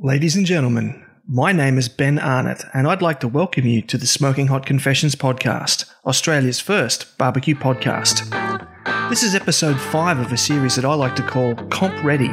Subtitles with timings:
[0.00, 3.98] Ladies and gentlemen, my name is Ben Arnott, and I'd like to welcome you to
[3.98, 8.30] the Smoking Hot Confessions podcast, Australia's first barbecue podcast.
[9.10, 12.28] This is episode 5 of a series that I like to call Comp Ready,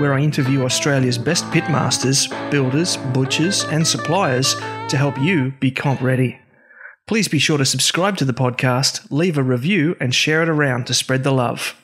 [0.00, 4.54] where I interview Australia's best pitmasters, builders, butchers, and suppliers
[4.88, 6.38] to help you be comp ready.
[7.06, 10.86] Please be sure to subscribe to the podcast, leave a review, and share it around
[10.86, 11.76] to spread the love.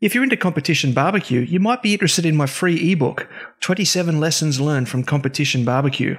[0.00, 3.28] If you're into competition barbecue, you might be interested in my free ebook,
[3.60, 6.16] 27 Lessons Learned from Competition Barbecue.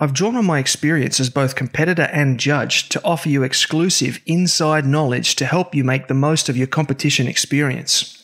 [0.00, 4.84] I've drawn on my experience as both competitor and judge to offer you exclusive inside
[4.84, 8.20] knowledge to help you make the most of your competition experience.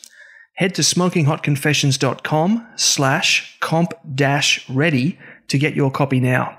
[0.55, 6.57] Head to smokinghotconfessions.com slash comp dash ready to get your copy now.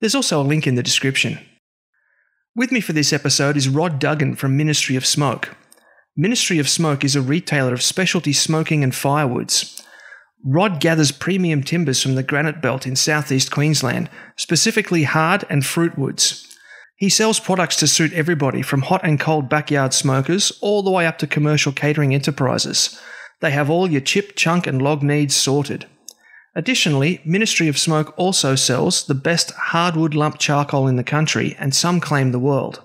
[0.00, 1.40] There's also a link in the description.
[2.54, 5.56] With me for this episode is Rod Duggan from Ministry of Smoke.
[6.16, 9.82] Ministry of Smoke is a retailer of specialty smoking and firewoods.
[10.44, 15.96] Rod gathers premium timbers from the granite belt in southeast Queensland, specifically hard and fruit
[15.96, 16.54] woods.
[16.96, 21.06] He sells products to suit everybody from hot and cold backyard smokers all the way
[21.06, 23.00] up to commercial catering enterprises.
[23.40, 25.86] They have all your chip, chunk, and log needs sorted.
[26.54, 31.74] Additionally, Ministry of Smoke also sells the best hardwood lump charcoal in the country, and
[31.74, 32.82] some claim the world.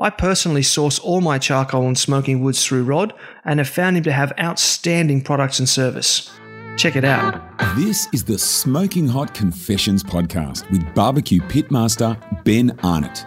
[0.00, 3.12] I personally source all my charcoal and smoking woods through Rod
[3.44, 6.30] and have found him to have outstanding products and service.
[6.76, 7.42] Check it out.
[7.76, 13.26] This is the Smoking Hot Confessions podcast with barbecue pitmaster Ben Arnott.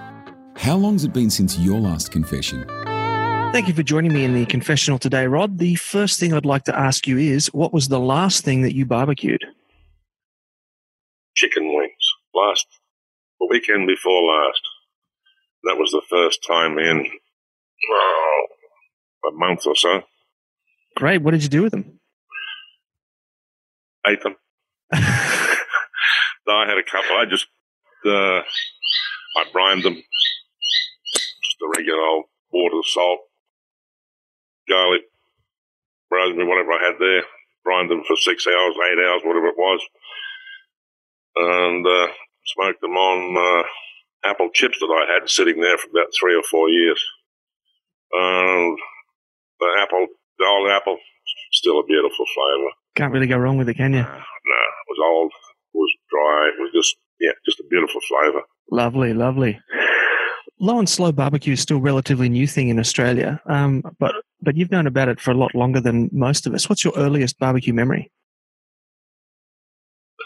[0.55, 2.65] How long's it been since your last confession?
[3.51, 5.57] Thank you for joining me in the confessional today, Rod.
[5.57, 8.73] The first thing I'd like to ask you is what was the last thing that
[8.73, 9.43] you barbecued?
[11.35, 11.91] Chicken wings.
[12.33, 12.65] Last,
[13.41, 14.61] the weekend before last.
[15.63, 17.05] That was the first time in
[17.91, 18.45] oh,
[19.27, 20.01] a month or so.
[20.95, 21.21] Great.
[21.21, 21.99] What did you do with them?
[24.07, 24.35] Ate them.
[26.51, 27.15] I had a couple.
[27.15, 27.47] I just
[28.05, 28.41] uh,
[29.39, 29.95] I brined them.
[29.95, 33.19] Just the regular old water, salt,
[34.67, 35.01] garlic,
[36.11, 37.23] rosemary, whatever I had there.
[37.63, 39.81] Brined them for six hours, eight hours, whatever it was,
[41.35, 42.07] and uh,
[42.45, 43.67] smoked them on uh,
[44.25, 47.01] apple chips that I had sitting there for about three or four years.
[48.11, 48.77] And
[49.59, 50.97] the apple, the old apple,
[51.53, 52.71] still a beautiful flavour.
[52.95, 54.01] Can't really go wrong with it, can you?
[54.01, 55.31] No, it was old,
[55.73, 58.41] it was dry, it was just, yeah, just a beautiful flavour.
[58.69, 59.59] Lovely, lovely.
[60.59, 64.55] Low and slow barbecue is still a relatively new thing in Australia, um, but but
[64.55, 66.69] you've known about it for a lot longer than most of us.
[66.69, 68.11] What's your earliest barbecue memory?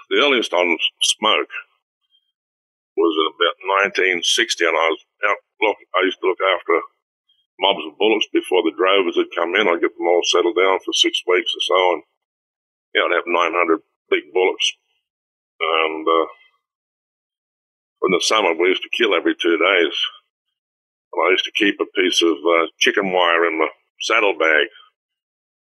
[0.10, 1.50] The earliest on smoke
[2.98, 3.34] was
[3.66, 5.42] 1960, and I was out.
[5.96, 6.82] I used to look after
[7.60, 9.68] mobs of bullocks before the drovers had come in.
[9.68, 12.02] I'd get them all settled down for six weeks or so, and
[12.94, 14.68] you know, I'd have 900 big bullocks.
[15.60, 16.28] And uh,
[18.08, 19.96] in the summer, we used to kill every two days.
[21.12, 23.70] And I used to keep a piece of uh, chicken wire in my
[24.02, 24.68] saddlebag.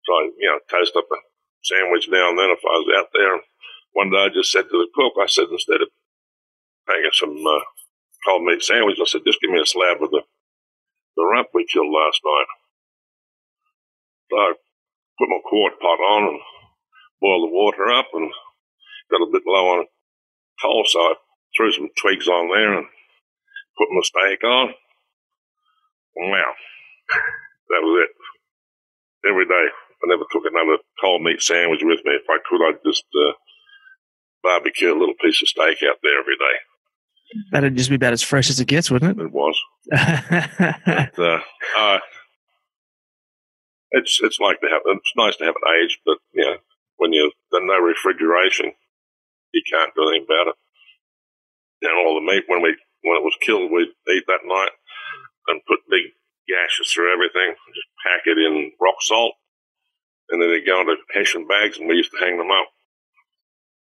[0.04, 1.20] So I, you know, toast up a
[1.64, 3.42] sandwich now and then if I was out there.
[3.94, 5.90] One day I just said to the cook, I said, instead of
[6.88, 7.66] making some uh,
[8.26, 8.98] cold meat sandwich.
[9.00, 10.22] I said, just give me a slab of the,
[11.16, 12.50] the rump we killed last night.
[14.32, 14.54] So I
[15.20, 16.40] put my quart pot on and
[17.22, 18.32] boiled the water up and
[19.12, 19.86] got a bit low on
[20.62, 21.14] coal, so I
[21.56, 22.88] threw some twigs on there and
[23.78, 24.74] put my steak on.
[26.18, 26.54] Wow,
[27.70, 29.30] that was it.
[29.30, 29.66] Every day,
[30.04, 32.14] I never took another cold meat sandwich with me.
[32.14, 33.34] If I could, I'd just uh,
[34.44, 36.56] barbecue a little piece of steak out there every day.
[37.52, 39.24] That'd just be about as fresh as it gets, wouldn't it?
[39.24, 39.60] It was.
[39.90, 41.40] but, uh,
[41.78, 42.00] uh,
[43.92, 46.58] it's it's like to have it's nice to have it aged, but you know
[46.98, 48.74] when you there's no refrigeration,
[49.54, 50.56] you can't do anything about it.
[51.82, 54.72] And all the meat when we when it was killed, we'd eat that night
[55.48, 56.12] and put big
[56.48, 59.34] gashes through everything, just pack it in rock salt,
[60.30, 62.68] and then they go into hessian bags, and we used to hang them up.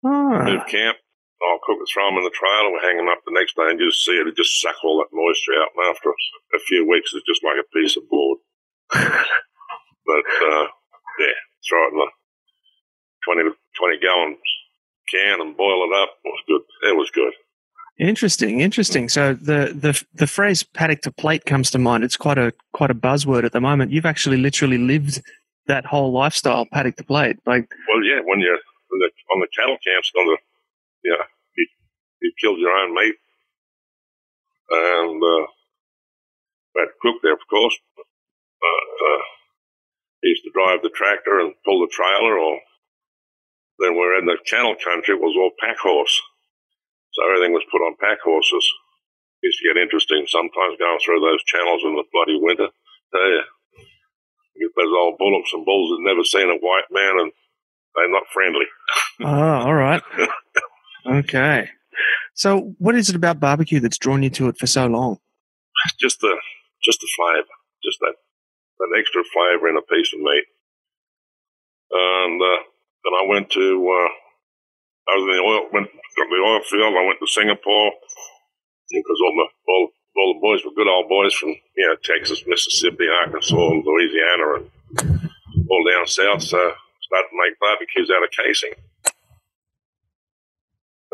[0.05, 0.43] Ah.
[0.45, 0.97] Move camp,
[1.41, 3.69] I'll cook it, throw them in the trailer, we hang them up the next day
[3.69, 4.27] and just see it.
[4.27, 5.73] It just suck all that moisture out.
[5.77, 8.39] And after a few weeks, it's just like a piece of board.
[8.89, 10.67] but, uh,
[11.21, 11.37] yeah,
[11.69, 12.09] throw it in a
[13.25, 14.37] 20, 20 gallon
[15.11, 16.09] can and boil it up.
[16.23, 16.89] It was good.
[16.89, 17.33] It was good.
[17.99, 19.09] Interesting, interesting.
[19.09, 22.03] So the, the the phrase paddock to plate comes to mind.
[22.03, 23.91] It's quite a quite a buzzword at the moment.
[23.91, 25.21] You've actually literally lived
[25.65, 27.37] that whole lifestyle, paddock to plate.
[27.47, 30.37] Like, well, yeah, when you're on the, on the cattle camps on the
[31.07, 31.23] yeah,
[31.55, 31.65] you,
[32.21, 33.15] you killed your own meat.
[34.69, 35.45] And uh,
[36.75, 37.79] we had to cook there, of course.
[37.95, 39.23] But uh,
[40.21, 42.59] he used to drive the tractor and pull the trailer or
[43.79, 46.21] then we're in the channel country, it was all pack horse.
[47.13, 48.65] So everything was put on pack horses.
[49.41, 52.73] It used to get interesting sometimes going through those channels in the bloody winter.
[53.13, 53.45] Tell you,
[54.57, 57.31] you get those old bullocks and bulls that never seen a white man and
[57.95, 58.65] they're not friendly.
[59.21, 60.01] Oh, all right.
[61.09, 61.69] okay.
[62.33, 65.19] So, what is it about barbecue that's drawn you to it for so long?
[65.99, 66.35] Just the
[66.83, 68.15] just the flavour, just that
[68.79, 70.45] that extra flavour in a piece of meat.
[71.89, 72.61] And uh,
[73.03, 74.11] then I went to uh,
[75.07, 76.93] I was in the oil went got the oil field.
[76.93, 77.91] I went to Singapore
[78.91, 82.43] because all the all, all the boys were good old boys from you know Texas,
[82.45, 84.67] Mississippi, Arkansas, Louisiana,
[85.01, 86.43] and all down south.
[86.43, 86.59] So
[87.07, 88.75] started to make barbecues out of casing.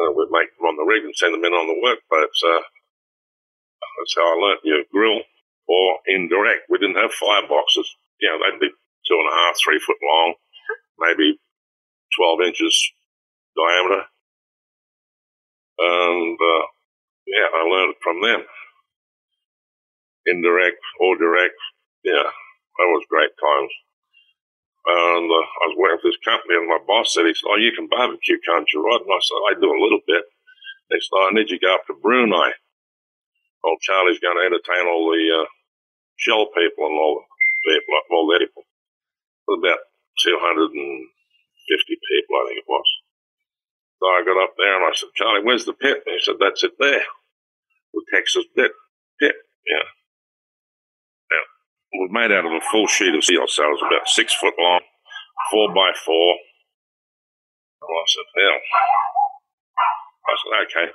[0.04, 2.30] Uh, we'd make them on the rig and send them in on the work boat.
[2.36, 5.24] So that's how I learnt you grill
[5.68, 6.68] or indirect.
[6.70, 7.88] We didn't have fireboxes.
[8.20, 8.72] You know, they'd be
[9.08, 10.36] two and a half, three foot long,
[11.00, 11.40] maybe
[12.20, 12.76] 12 inches
[13.56, 14.04] diameter.
[15.80, 16.66] And, uh,
[17.28, 18.44] yeah, I learned it from them.
[20.26, 21.56] Indirect or direct.
[22.04, 23.72] Yeah, that was great times.
[24.84, 27.56] And uh, I was working for this company, and my boss said, he said, oh,
[27.56, 29.08] you can barbecue, can't you, Rod?
[29.08, 30.28] And I said, I do a little bit.
[30.92, 32.52] They said, oh, I need you to go up to Brunei.
[33.64, 35.48] Old Charlie's going to entertain all the uh,
[36.20, 37.28] shell people and all the
[37.64, 38.64] people, all the people.
[39.48, 39.80] About
[40.20, 42.90] 250 people, I think it was.
[44.00, 46.04] So I got up there and I said, Charlie, where's the pit?
[46.04, 47.08] And he said, that's it there.
[47.94, 48.72] The Texas pit.
[49.20, 49.88] Pit, yeah.
[51.94, 54.58] Was made out of a full sheet of steel, so it was about six foot
[54.58, 54.82] long,
[55.52, 56.30] four by four.
[57.86, 58.60] And I said, hell.
[60.26, 60.88] I said, okay.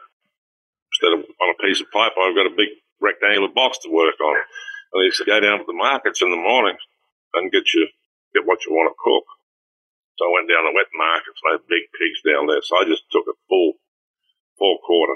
[0.91, 4.19] Instead of on a piece of pipe, I've got a big rectangular box to work
[4.19, 4.43] on.
[4.93, 6.75] And he said, go down to the markets in the morning
[7.35, 7.87] and get you
[8.35, 9.27] get what you want to cook.
[10.19, 11.39] So I went down to the wet markets.
[11.39, 12.61] They had big pigs down there.
[12.65, 13.79] So I just took a full,
[14.59, 15.15] full quarter,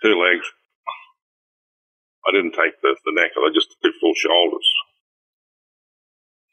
[0.00, 0.48] two legs.
[2.26, 3.32] I didn't take the, the neck.
[3.36, 4.68] I just did full shoulders.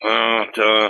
[0.01, 0.89] And, uh,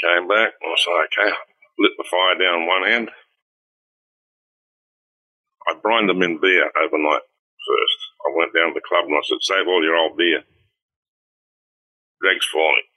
[0.00, 0.52] came back.
[0.62, 1.32] I said, okay,
[1.78, 3.10] lit the fire down one end.
[5.68, 7.98] I brined them in beer overnight first.
[8.26, 10.42] I went down to the club and I said, save all your old beer.
[12.20, 12.88] Greg's falling.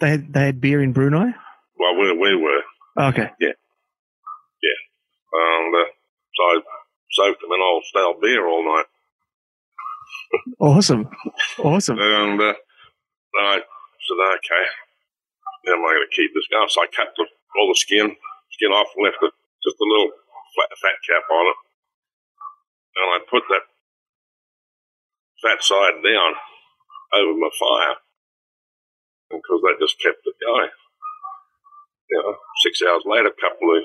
[0.00, 1.32] They had, they had beer in Brunei?
[1.78, 2.62] Well, we, we were.
[3.08, 3.30] Okay.
[3.40, 3.56] Yeah.
[4.62, 4.80] Yeah.
[5.32, 5.90] And uh,
[6.34, 6.62] so
[7.18, 8.86] soaked them in old stale beer all night.
[10.60, 11.10] Awesome.
[11.58, 11.98] Awesome.
[11.98, 12.54] And uh,
[13.42, 14.64] I said, okay,
[15.66, 16.70] how am I going to keep this going?
[16.70, 17.26] So I cut the,
[17.58, 18.14] all the skin,
[18.54, 19.34] skin off and left it,
[19.66, 20.14] just a little
[20.54, 21.58] flat, fat cap on it.
[22.98, 23.66] And I put that
[25.42, 26.30] fat side down
[27.18, 27.96] over my fire
[29.30, 30.70] because that just kept it going.
[32.10, 33.84] You know, six hours later, a couple of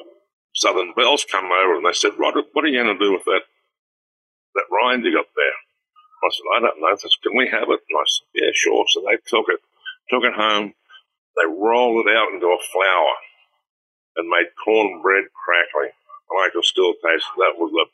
[0.56, 3.26] Southern Belles come over and they said, Rod, what are you going to do with
[3.26, 3.42] that
[4.56, 5.58] that rind you got there?
[6.24, 6.90] I said, I don't know.
[6.92, 7.82] They said, Can we have it?
[7.90, 8.86] And I said, Yeah, sure.
[8.90, 9.60] So they took it,
[10.10, 10.74] took it home,
[11.38, 13.14] they rolled it out into a flour
[14.18, 15.92] and made cornbread crackling.
[16.30, 17.40] And I can still taste it.
[17.40, 17.88] That was the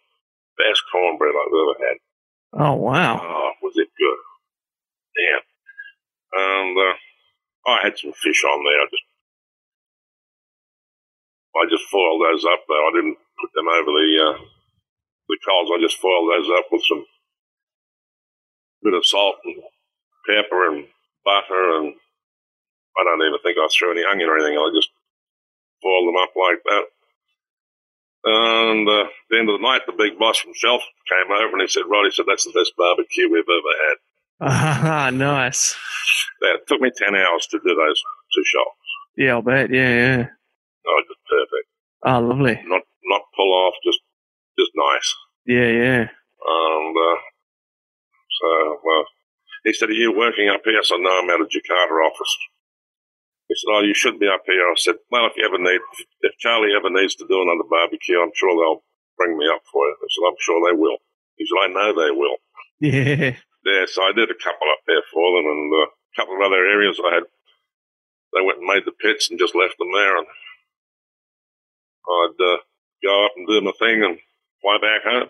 [0.57, 1.97] best cornbread I've ever had.
[2.53, 3.21] Oh, wow.
[3.23, 4.19] Oh, was it good?
[5.15, 5.43] Damn.
[6.33, 7.11] And uh,
[7.71, 8.81] I had some fish on there.
[8.81, 9.08] I just,
[11.55, 12.85] I just foiled those up though.
[12.87, 14.37] I didn't put them over the uh,
[15.29, 15.71] the coals.
[15.73, 17.05] I just foiled those up with some
[18.83, 19.55] bit of salt and
[20.27, 20.87] pepper and
[21.25, 21.93] butter, and
[22.97, 24.57] I don't even think I threw any onion or anything.
[24.57, 24.89] I just
[25.81, 26.85] foiled them up like that.
[28.25, 31.53] And uh, at the end of the night, the big boss from Shell came over
[31.53, 33.97] and he said, Rod, he said, that's the best barbecue we've ever had.
[34.41, 35.75] Ah, nice.
[36.41, 38.01] That took me 10 hours to do those
[38.35, 38.75] two shots.
[39.15, 39.71] Yeah, I'll bet.
[39.71, 40.27] Yeah, yeah.
[40.89, 41.67] Oh, just perfect.
[42.05, 42.57] Oh, lovely.
[42.65, 43.99] Not not pull off, just
[44.57, 45.09] just nice.
[45.45, 46.01] Yeah, yeah.
[46.09, 47.19] And uh,
[48.41, 49.05] so, well,
[49.63, 52.33] he said, "Are you working up here?" I said, "No, I'm out of Jakarta office."
[53.47, 55.81] He said, "Oh, you should be up here." I said, "Well, if you ever need,
[56.21, 58.83] if Charlie ever needs to do another barbecue, I'm sure they'll
[59.17, 60.97] bring me up for you." I said, "I'm sure they will."
[61.37, 62.37] He said, "I know they will."
[62.79, 63.35] Yeah.
[63.65, 66.41] Yeah, so I did a couple up there for them, and uh, a couple of
[66.41, 67.23] other areas I had.
[68.31, 70.27] They went and made the pits and just left them there, and
[72.09, 72.57] I'd uh,
[73.03, 74.17] go up and do my thing and
[74.61, 75.29] fly back home.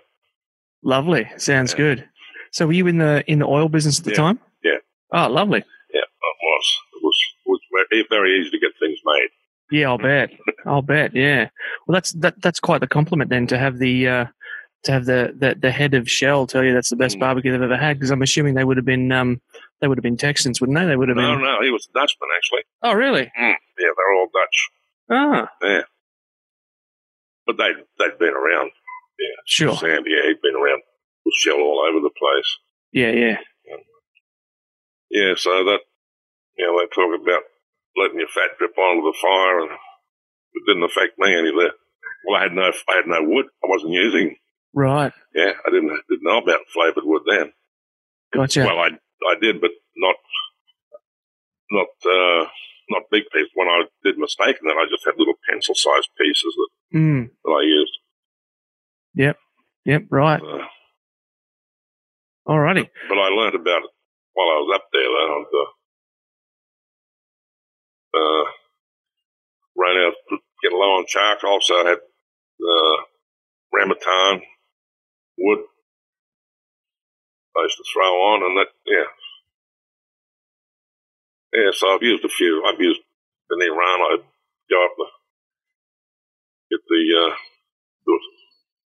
[0.83, 1.29] Lovely.
[1.37, 1.77] Sounds Yeah.
[1.77, 2.09] good.
[2.51, 4.17] So were you in the in the oil business at the Yeah.
[4.17, 4.39] time?
[4.63, 4.77] Yeah.
[5.13, 5.63] Oh, lovely.
[5.93, 6.79] Yeah, it was.
[6.95, 7.49] It was, it
[7.89, 9.29] was very, easy to get things made.
[9.71, 10.31] Yeah, I'll bet.
[10.65, 11.15] I'll bet.
[11.15, 11.49] Yeah.
[11.85, 12.41] Well, that's that.
[12.41, 14.25] That's quite the compliment then to have the uh,
[14.83, 17.19] to have the, the the head of Shell tell you that's the best Mm.
[17.19, 17.97] barbecue they've ever had.
[17.97, 19.41] Because I'm assuming they would have been um,
[19.81, 20.85] They would have been Texans, wouldn't they?
[20.85, 21.43] They would have No, been.
[21.43, 22.63] no, he was a Dutchman actually.
[22.81, 23.31] Oh, really?
[23.39, 24.69] Mm, yeah, they're all Dutch.
[25.11, 25.81] Ah, Yeah,
[27.49, 28.69] but they they'd been around.
[29.17, 29.75] Yeah, sure.
[29.75, 30.81] Sandy, yeah, he'd been around
[31.25, 32.49] with shell all over the place.
[32.93, 33.37] Yeah, yeah.
[35.09, 35.79] Yeah, so that
[36.57, 37.41] you know they talk about
[37.97, 41.73] letting your fat drip onto the fire, and it didn't affect me any there.
[42.27, 43.47] Well, I had no I had no wood.
[43.63, 44.35] I wasn't using.
[44.73, 45.11] Right.
[45.33, 47.51] Yeah, I didn't didn't know about flavoured wood then.
[48.31, 48.61] Gotcha.
[48.61, 48.89] Well, I
[49.25, 50.15] I did, but not
[51.71, 52.45] not uh,
[52.89, 53.51] not big pieces.
[53.55, 57.29] When I did mistake, and then I just had little pencil sized pieces that, mm.
[57.43, 57.97] that I used.
[59.15, 59.37] Yep,
[59.85, 60.01] Yep.
[60.09, 60.41] right.
[60.41, 60.65] Uh,
[62.47, 62.89] Alrighty.
[63.07, 63.91] but I learned about it
[64.33, 65.03] while I was up there.
[65.03, 65.71] Though, and, uh,
[68.17, 68.45] uh,
[69.77, 72.97] ran out to get low on charcoal, so I had uh,
[73.73, 74.41] rambutan
[75.37, 75.59] wood.
[77.57, 79.05] I used to throw on, and that yeah,
[81.59, 81.71] yeah.
[81.75, 82.63] So I've used a few.
[82.65, 83.01] I've used
[83.51, 83.99] in Iran.
[84.01, 84.25] I'd
[84.69, 85.07] go up the
[86.71, 87.35] get the uh,
[88.05, 88.15] the,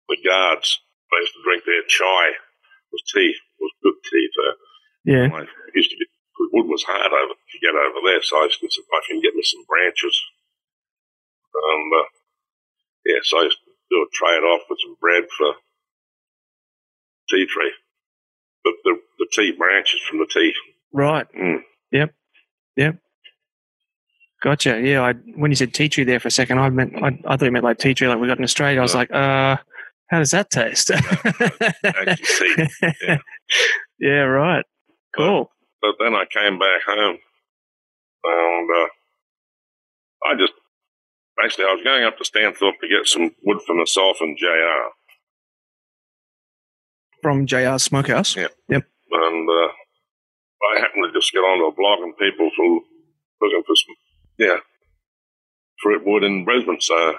[0.08, 0.80] the guards.
[1.12, 2.34] I used to drink their chai.
[2.34, 3.30] It was tea.
[3.30, 4.26] It was good tea.
[4.34, 4.42] So
[5.04, 5.28] Yeah.
[5.30, 8.44] I used to get the wood was hard over to get over there, so I
[8.44, 10.16] used to if I can get me some branches.
[11.56, 12.08] And uh,
[13.06, 15.54] yeah, so I used to do a trade off with some bread for
[17.30, 17.72] tea tree.
[18.64, 20.52] The, the the tea branches from the tea.
[20.92, 21.26] Right.
[21.32, 21.62] Mm.
[24.42, 24.80] Gotcha.
[24.80, 25.02] Yeah.
[25.02, 27.46] I when you said tea tree there for a second, I meant I, I thought
[27.46, 28.78] you meant like tea tree like we got in Australia.
[28.78, 29.56] I was like, uh,
[30.08, 30.90] how does that taste?
[30.90, 32.16] Yeah.
[33.98, 34.22] yeah.
[34.22, 34.64] Right.
[35.16, 35.50] Cool.
[35.80, 37.16] But then I came back home,
[38.24, 38.86] and uh,
[40.30, 40.52] I just
[41.36, 44.90] basically I was going up to Stanthorpe to get some wood for myself and Jr.
[47.22, 48.36] From JR Smokehouse.
[48.36, 48.48] Yeah.
[48.68, 49.68] and uh,
[50.62, 52.80] I happened to just get onto a blog and people were
[53.40, 53.96] looking for some,
[54.38, 54.58] yeah,
[55.82, 56.80] fruit wood in Brisbane.
[56.80, 57.14] So,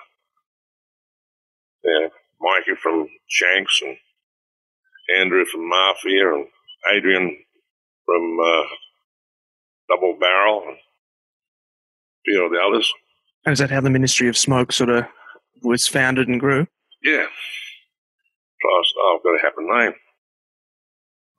[1.83, 2.07] yeah,
[2.39, 3.97] Mikey from Shanks and
[5.19, 6.45] Andrew from Mafia and
[6.95, 7.37] Adrian
[8.05, 8.63] from uh,
[9.89, 10.79] Double Barrel and a
[12.25, 12.91] few of the others.
[13.45, 15.05] And is that how the Ministry of Smoke sort of
[15.63, 16.67] was founded and grew?
[17.03, 17.25] Yeah.
[18.61, 19.93] Plus, oh, I've got a happy name.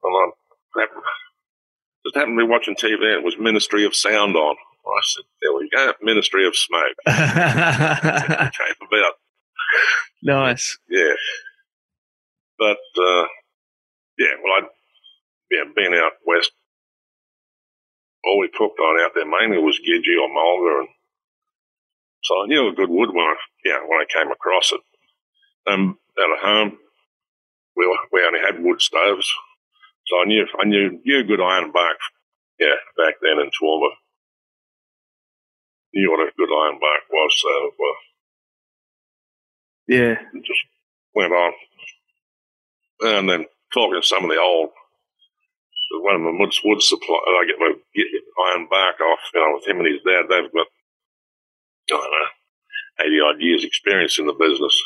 [0.02, 1.02] And I happened,
[2.08, 4.56] just happened to be watching TV and it was Ministry of Sound on.
[4.56, 6.96] I said, there we go, Ministry of Smoke.
[7.06, 9.14] It came about,
[10.22, 10.78] nice.
[10.88, 11.12] yeah.
[12.58, 13.26] But, uh,
[14.18, 14.68] yeah, well, I'd
[15.50, 16.52] yeah, been out west.
[18.24, 20.80] All we cooked on out there mainly was Gidgee or Mulga.
[20.80, 20.88] And
[22.22, 23.34] so I knew a good wood when I,
[23.64, 24.80] yeah, when I came across it.
[25.70, 26.78] Um, out at home,
[27.76, 29.30] we, we only had wood stoves.
[30.08, 31.98] So I knew, I knew, knew good iron bark,
[32.58, 33.90] yeah, back then in Toowoomba.
[35.94, 37.98] Knew what a good iron bark was, so, uh,
[39.88, 40.12] Yeah.
[40.34, 40.60] it just
[41.14, 41.52] went on.
[43.00, 44.70] And then talking to some of the old,
[46.00, 48.06] one of my wood, wood supply, I get my get
[48.46, 50.26] iron bark off, you know, with him and his dad.
[50.28, 52.26] They've got, I don't know,
[53.06, 54.82] 80 odd years experience in the business.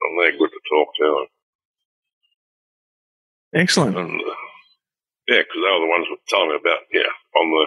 [0.00, 1.26] And they're good to talk to.
[3.54, 3.96] Excellent.
[3.96, 4.34] And, uh,
[5.28, 7.64] yeah, because they were the ones who were telling me about, yeah, on the,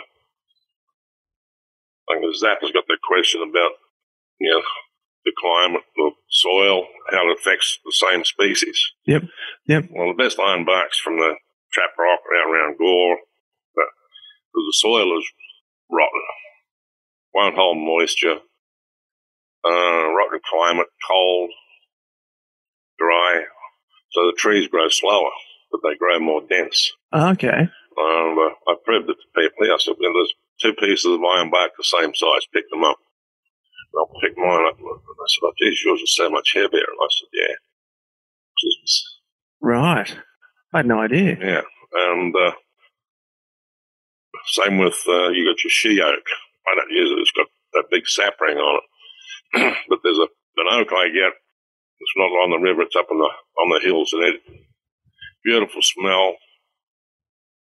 [2.09, 3.71] I think Zappa's got the question about,
[4.39, 4.61] you know,
[5.25, 8.79] the climate, the soil, how it affects the same species.
[9.07, 9.23] Yep,
[9.67, 9.89] yep.
[9.89, 11.35] Well, the best iron barks from the
[11.73, 13.19] trap rock out around Gore,
[13.75, 13.89] but
[14.51, 15.25] because the soil is
[15.89, 16.21] rotten,
[17.33, 18.39] won't hold moisture,
[19.65, 21.49] uh, rotten climate, cold,
[22.99, 23.43] dry,
[24.11, 25.31] so the trees grow slower,
[25.81, 26.93] but they grow more dense.
[27.13, 27.69] Okay.
[27.97, 29.73] And uh, I proved it to people.
[29.73, 32.47] I said, well, there's two pieces of iron bark the same size.
[32.53, 32.97] Pick them up.
[33.93, 34.77] And I'll pick mine up.
[34.79, 36.79] And I said, oh, geez, yours is so much heavier.
[36.79, 37.55] And I said, yeah.
[39.61, 40.15] Right.
[40.73, 41.37] I had no idea.
[41.39, 41.61] Yeah.
[41.93, 42.51] And uh,
[44.47, 46.25] same with, uh, you got your she oak.
[46.67, 47.19] I don't use it.
[47.19, 49.77] It's got that big sap ring on it.
[49.89, 50.27] but there's a
[50.57, 51.33] an oak I get.
[51.99, 52.83] It's not on the river.
[52.83, 54.41] It's up on the on the hills, and it
[55.45, 56.35] beautiful smell.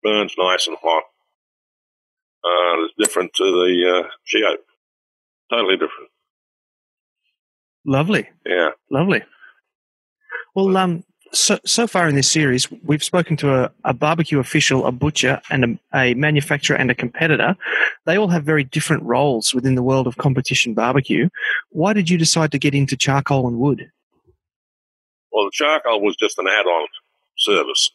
[0.02, 1.02] Burns nice and hot.
[2.44, 4.60] Uh, it's different to the uh, she oak.
[5.50, 6.10] Totally different.
[7.84, 8.28] Lovely.
[8.46, 8.70] Yeah.
[8.90, 9.22] Lovely.
[10.54, 14.86] Well, um, so so far in this series, we've spoken to a, a barbecue official,
[14.86, 17.56] a butcher, and a, a manufacturer and a competitor.
[18.06, 21.28] They all have very different roles within the world of competition barbecue.
[21.70, 23.90] Why did you decide to get into charcoal and wood?
[25.32, 26.86] Well, the charcoal was just an add-on
[27.46, 27.90] service.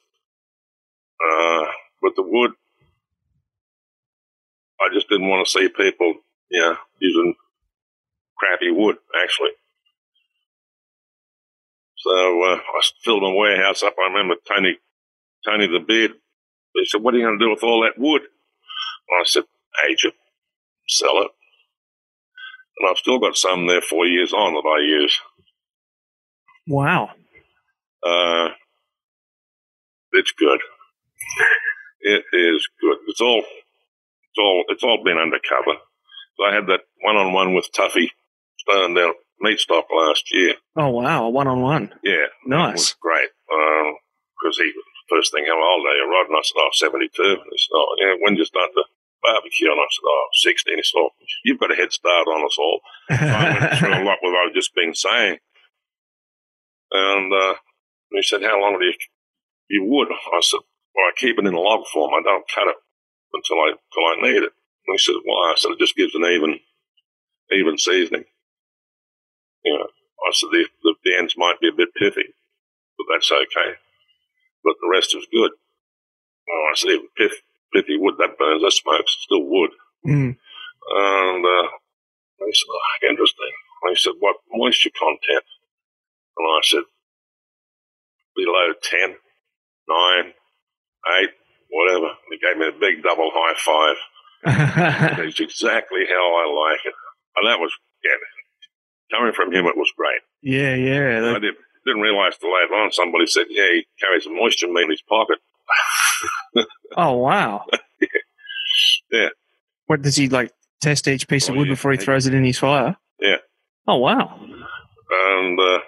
[1.24, 1.66] Uh,
[2.02, 2.52] with the wood,
[4.80, 6.16] I just didn't want to see people,
[6.50, 7.36] you know, using
[8.38, 9.52] crappy wood, actually.
[11.98, 12.12] So
[12.44, 13.94] uh, I filled my warehouse up.
[14.00, 14.78] I remember Tony,
[15.46, 16.14] Tony the Beard.
[16.74, 19.44] He said, "What are you going to do with all that wood?" And I said,
[19.88, 20.16] "Age it,
[20.88, 21.30] sell it."
[22.80, 25.20] And I've still got some there four years on that I use.
[26.68, 27.12] Wow.
[28.04, 28.50] Uh,
[30.14, 30.60] it's good.
[32.02, 32.98] It is good.
[33.08, 35.78] It's all, it's all, it's all been undercover.
[36.38, 38.10] So I had that one-on-one with Tuffy
[38.58, 40.56] Stone down at Meatstock last year.
[40.76, 41.94] Oh wow, a one on one.
[42.04, 42.74] Yeah, it Nice.
[42.74, 43.30] was great.
[43.48, 44.72] Because he
[45.10, 46.28] first thing, how old are you, Rod?
[46.30, 47.22] And I said, oh, 72.
[47.22, 48.86] And he said, oh, yeah, when did you start the
[49.22, 49.70] barbecue?
[49.70, 50.76] And I said, oh, 16.
[50.78, 51.10] He said, oh,
[51.44, 52.80] you've got a head start on us all.
[53.10, 55.38] So I went through a lot with what I've just been saying.
[56.92, 57.54] And uh,
[58.12, 58.94] he said, how long do you,
[59.72, 60.12] you would?
[60.12, 60.60] I said,
[60.94, 62.12] well, I keep it in log form.
[62.12, 62.76] I don't cut it
[63.32, 64.52] until I, until I need it.
[64.52, 65.52] And he said, why?
[65.52, 66.60] I said, it just gives an even,
[67.56, 68.26] even seasoning.
[69.64, 72.36] You know, I said, the, the, the ends might be a bit pithy,
[72.98, 73.80] but that's okay.
[74.64, 75.52] But the rest is good.
[76.52, 79.72] Oh, I said, pithy wood, that burns, that smokes, still wood.
[80.06, 80.36] Mm.
[80.36, 81.68] And uh,
[82.40, 83.56] they said, oh, interesting.
[83.84, 85.46] And he said, what moisture content?
[86.38, 86.84] And I said,
[88.36, 89.16] below 10,
[89.92, 90.34] 9,
[91.24, 91.30] 8,
[91.70, 92.08] whatever.
[92.08, 93.98] And he gave me a big double high five.
[95.18, 96.94] That's exactly how I like it.
[97.38, 97.72] And that was,
[98.04, 98.18] yeah,
[99.18, 100.22] coming from him, it was great.
[100.42, 101.18] yeah, yeah.
[101.18, 101.56] I that- did,
[101.86, 105.02] didn't realize till later on somebody said, yeah, he carries a moisture meter in his
[105.08, 105.38] pocket.
[106.98, 107.66] oh wow.
[109.12, 109.28] Yeah.
[109.88, 110.52] What does he like?
[110.82, 111.74] Test each piece of Oh, wood yeah.
[111.74, 112.96] before he throws it in his fire.
[113.20, 113.36] Yeah.
[113.88, 114.40] Oh wow.
[114.42, 115.80] And uh,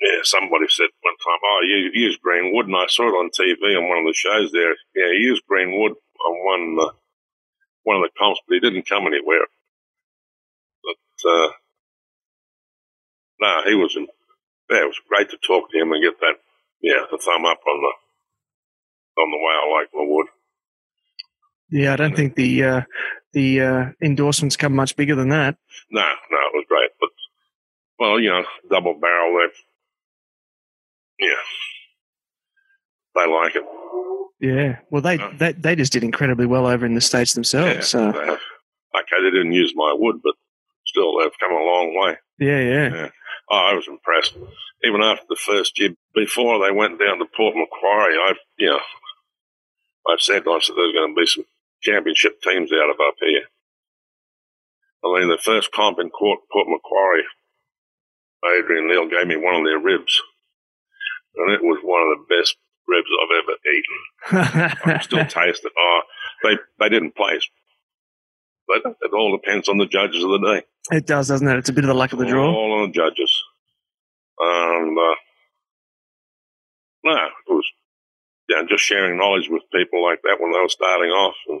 [0.00, 3.30] yeah, somebody said one time, "Oh, you use green wood," and I saw it on
[3.30, 4.76] TV on one of the shows there.
[4.94, 6.92] Yeah, he used green wood on one uh,
[7.82, 9.46] one of the comps, but he didn't come anywhere.
[10.84, 11.48] But uh,
[13.40, 13.96] no, he was.
[13.96, 14.06] In,
[14.70, 16.36] yeah, it was great to talk to him and get that.
[16.80, 17.92] Yeah, the thumb up on the
[19.20, 20.26] on the way I like my wood.
[21.70, 22.80] Yeah, I don't think the uh,
[23.32, 25.56] the uh, endorsements come much bigger than that.
[25.90, 26.90] No, no, it was great.
[27.00, 27.10] But
[27.98, 29.34] well, you know, double barrel.
[29.34, 29.52] They,
[31.18, 31.34] yeah,
[33.14, 33.64] they like it.
[34.40, 34.78] Yeah.
[34.90, 35.32] Well, they, Yeah.
[35.36, 37.74] they they just did incredibly well over in the states themselves.
[37.74, 38.36] Yeah, So they.
[38.98, 40.34] Okay, they didn't use my wood, but
[40.86, 42.16] still, they've come a long way.
[42.38, 42.94] yeah, yeah.
[42.94, 43.08] Yeah.
[43.50, 44.34] Oh, I was impressed.
[44.84, 48.80] Even after the first year, before they went down to Port Macquarie, I, you know,
[50.08, 51.44] I said, I said, there's going to be some
[51.82, 53.42] championship teams out of up here.
[55.04, 57.24] I mean, the first comp in Port, Port Macquarie,
[58.58, 60.20] Adrian Neal gave me one of their ribs,
[61.38, 64.78] and it was one of the best ribs I've ever eaten.
[64.84, 65.72] I can still taste it.
[65.78, 66.00] Oh,
[66.42, 67.48] they they didn't place,
[68.66, 70.96] but it all depends on the judges of the day.
[70.96, 71.58] it does, doesn't it?
[71.58, 72.52] It's a bit of the luck of the draw.
[72.52, 73.42] All on the judges.
[74.40, 75.14] And uh,
[77.04, 77.64] no, it was
[78.48, 81.60] yeah, just sharing knowledge with people like that when they were starting off, and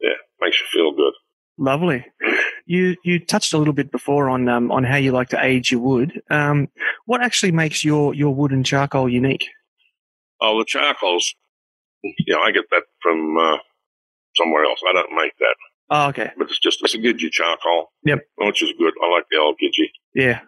[0.00, 1.14] yeah, makes you feel good.
[1.56, 2.04] Lovely.
[2.70, 5.72] You you touched a little bit before on um, on how you like to age
[5.72, 6.20] your wood.
[6.30, 6.68] Um,
[7.06, 9.46] what actually makes your your wood and charcoal unique?
[10.42, 11.34] Oh, the charcoals,
[12.26, 13.56] yeah, I get that from uh,
[14.36, 14.80] somewhere else.
[14.86, 15.56] I don't make that,
[15.90, 16.30] Oh, okay.
[16.36, 17.90] but it's just it's a Gidgee charcoal.
[18.04, 18.20] Yep.
[18.36, 18.92] which is good.
[19.02, 19.90] I like the old Gidgee.
[20.14, 20.40] Yeah,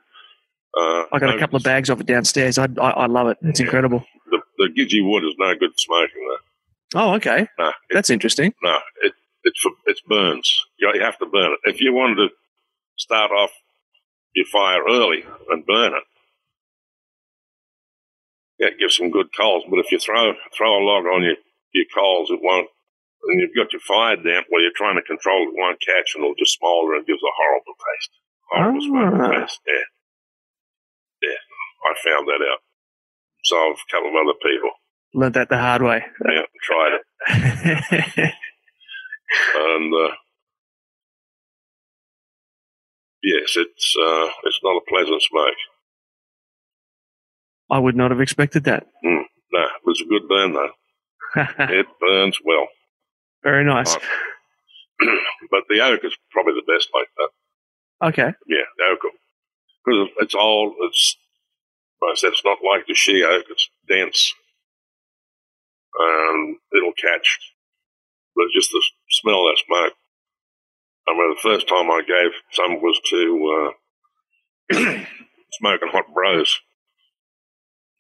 [0.79, 2.59] Uh, I got a couple of bags of it downstairs.
[2.59, 3.39] I I, I love it.
[3.43, 3.65] It's Yeah.
[3.67, 4.05] incredible.
[4.31, 7.01] The, the Gidgee wood is no good smoking though.
[7.01, 7.49] Oh, okay.
[7.59, 8.53] No, it, That's interesting.
[8.63, 10.65] no, it it's for, it's burns.
[10.79, 11.61] You, you have to burn it.
[11.71, 12.29] If you wanted to
[12.97, 13.51] start off
[14.35, 16.05] your fire early and burn it,
[18.59, 19.65] yeah, it gives some good coals.
[19.69, 21.37] But if you throw throw a log on your
[21.73, 22.69] your coals, it won't.
[23.23, 26.25] And you've got your fire damp where you're trying to control it, won't catch, and
[26.25, 28.11] it'll just smolder and gives a horrible taste.
[28.51, 29.41] Horrible smoking Ah.
[29.45, 29.61] taste.
[29.67, 31.41] Yeah, yeah.
[31.85, 32.61] I found that out.
[33.45, 34.71] So I've a couple of other people.
[35.15, 36.05] Learned that the hard way.
[36.25, 38.35] Yeah, tried it.
[39.57, 40.15] and uh,
[43.23, 45.55] yes, it's uh, it's not a pleasant smoke.
[47.71, 48.87] I would not have expected that.
[49.03, 49.21] No,
[49.63, 50.71] it was a good burn though.
[51.71, 52.67] It burns well,
[53.45, 53.95] Very nice.
[55.51, 58.09] but the oak is probably the best like that.
[58.09, 58.33] Okay.
[58.49, 59.01] Yeah, the oak
[59.85, 60.75] because it's old.
[60.81, 61.17] It's
[62.03, 63.45] like I said, it's not like the she oak.
[63.49, 64.33] It's dense,
[65.99, 67.39] and it'll catch.
[68.35, 69.95] But just the smell that smoke.
[71.09, 73.73] I mean, the first time I gave some was to
[74.73, 74.79] uh,
[75.53, 76.61] smoking hot bros.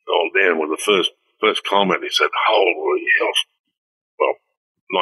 [0.08, 2.02] Old Dan was the first first comment.
[2.02, 3.32] He said, "Holy hell!"
[4.18, 4.34] Well,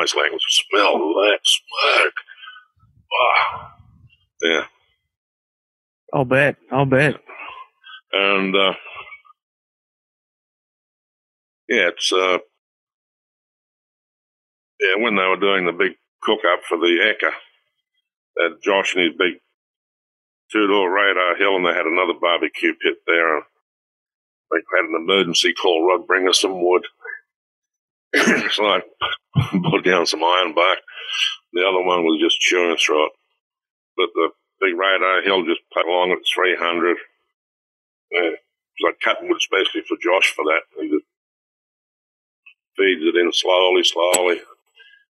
[0.01, 0.43] nice language.
[0.49, 2.15] Smell that smoke.
[3.11, 3.69] Wow.
[4.43, 4.65] Yeah.
[6.13, 6.57] I'll bet.
[6.71, 7.17] I'll bet.
[8.13, 8.75] And uh,
[11.69, 12.39] yeah, it's uh,
[14.81, 17.31] yeah when they were doing the big cook up for the Ekka,
[18.37, 19.41] that Josh and his big
[20.51, 23.37] two door radar hill, and they had another barbecue pit there.
[23.37, 23.45] And
[24.51, 26.85] they had an emergency call, Rod, bring us some wood.
[28.53, 28.81] so I
[29.71, 30.79] put down some iron bark.
[31.53, 33.13] The other one was just chewing through it.
[33.97, 36.97] But the big radar hill just put along at 300.
[38.11, 38.31] Yeah.
[38.81, 40.63] So I cut wood especially for Josh for that.
[40.81, 41.05] He just
[42.77, 44.41] feeds it in slowly, slowly.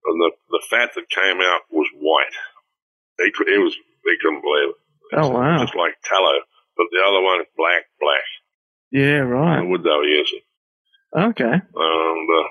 [0.05, 2.37] And the, the fat that came out was white.
[3.19, 4.81] He, could, he was, he couldn't believe it.
[5.17, 5.59] Oh, wow.
[5.59, 6.45] Just like tallow.
[6.77, 8.27] But the other one is black, black.
[8.90, 9.61] Yeah, right.
[9.62, 10.45] The wood they were using.
[11.14, 11.57] Okay.
[11.57, 12.49] And, uh,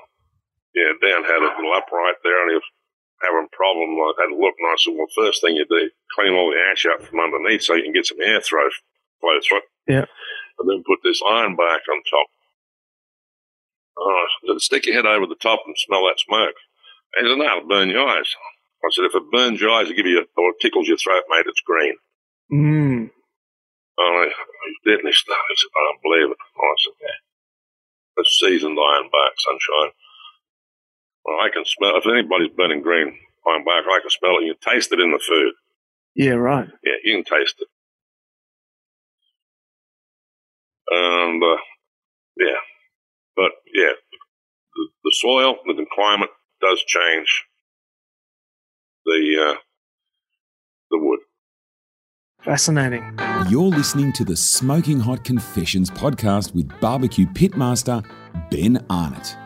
[0.74, 2.70] yeah, Dan had a little upright there and he was
[3.22, 3.94] having a problem.
[3.94, 6.58] I had to look and I said, well, first thing you do, clean all the
[6.72, 8.66] ash out from underneath so you can get some air throw,
[9.20, 9.70] flow through it.
[9.86, 10.06] Yeah.
[10.58, 12.28] And then put this iron bark on top.
[13.96, 16.56] I stick your head over the top and smell that smoke.
[17.16, 18.28] He said, no, it'll burn your eyes.
[18.84, 20.98] I said, if it burns your eyes, it'll give you, a, or it tickles your
[20.98, 21.96] throat, mate, it's green.
[22.52, 23.10] Mm.
[23.98, 24.26] Oh,
[24.66, 25.38] he's deadly stuff.
[25.48, 26.36] He said, I don't believe it.
[26.36, 27.18] I said, yeah.
[28.16, 29.92] That's seasoned iron bark, sunshine.
[31.24, 34.44] Well, I can smell, if anybody's burning green iron bark, I can smell it.
[34.44, 35.52] You can taste it in the food.
[36.14, 36.68] Yeah, right.
[36.84, 37.68] Yeah, you can taste it.
[40.90, 41.56] And, uh,
[42.36, 42.60] yeah.
[43.34, 43.92] But, yeah,
[44.76, 46.30] the, the soil, the climate
[46.68, 47.44] does change
[49.04, 49.54] the, uh,
[50.90, 51.20] the wood.
[52.42, 53.18] Fascinating.
[53.48, 58.04] You're listening to the Smoking Hot Confessions podcast with barbecue pitmaster
[58.50, 59.36] Ben Arnott.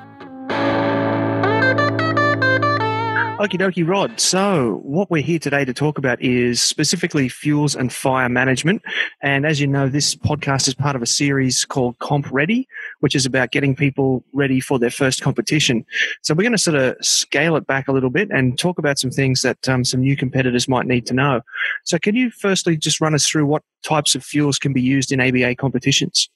[3.39, 4.19] Okie dokie, Rod.
[4.19, 8.83] So, what we're here today to talk about is specifically fuels and fire management.
[9.23, 12.67] And as you know, this podcast is part of a series called Comp Ready,
[12.99, 15.87] which is about getting people ready for their first competition.
[16.23, 18.99] So, we're going to sort of scale it back a little bit and talk about
[18.99, 21.43] some things that um, some new competitors might need to know.
[21.85, 25.13] So, can you firstly just run us through what types of fuels can be used
[25.13, 26.29] in ABA competitions?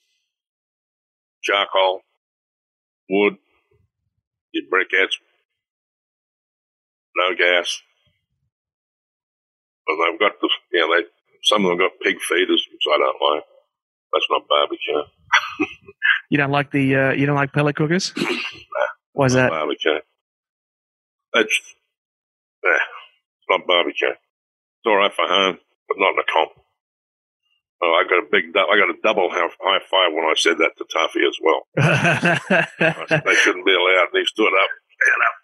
[1.41, 1.99] Charcoal,
[3.09, 3.35] wood,
[4.53, 5.15] your briquettes,
[7.15, 7.81] no gas.
[9.85, 11.03] But they've got the, you know, they,
[11.43, 13.43] some of them got pig feeders, which I don't like.
[14.13, 15.03] That's not barbecue.
[16.29, 18.11] You don't like the uh, you don't like pellet cookers?
[19.13, 19.51] Why is that?
[19.51, 19.99] Barbecue.
[21.31, 21.61] That's,
[22.63, 24.09] nah, it's not barbecue.
[24.09, 26.51] It's all right for home, but not in a comp.
[27.83, 30.57] Oh, I got a big, I got a double high high five when I said
[30.57, 31.67] that to Tuffy as well.
[33.09, 34.07] Said they shouldn't be allowed.
[34.13, 35.35] And he stood up, stand up,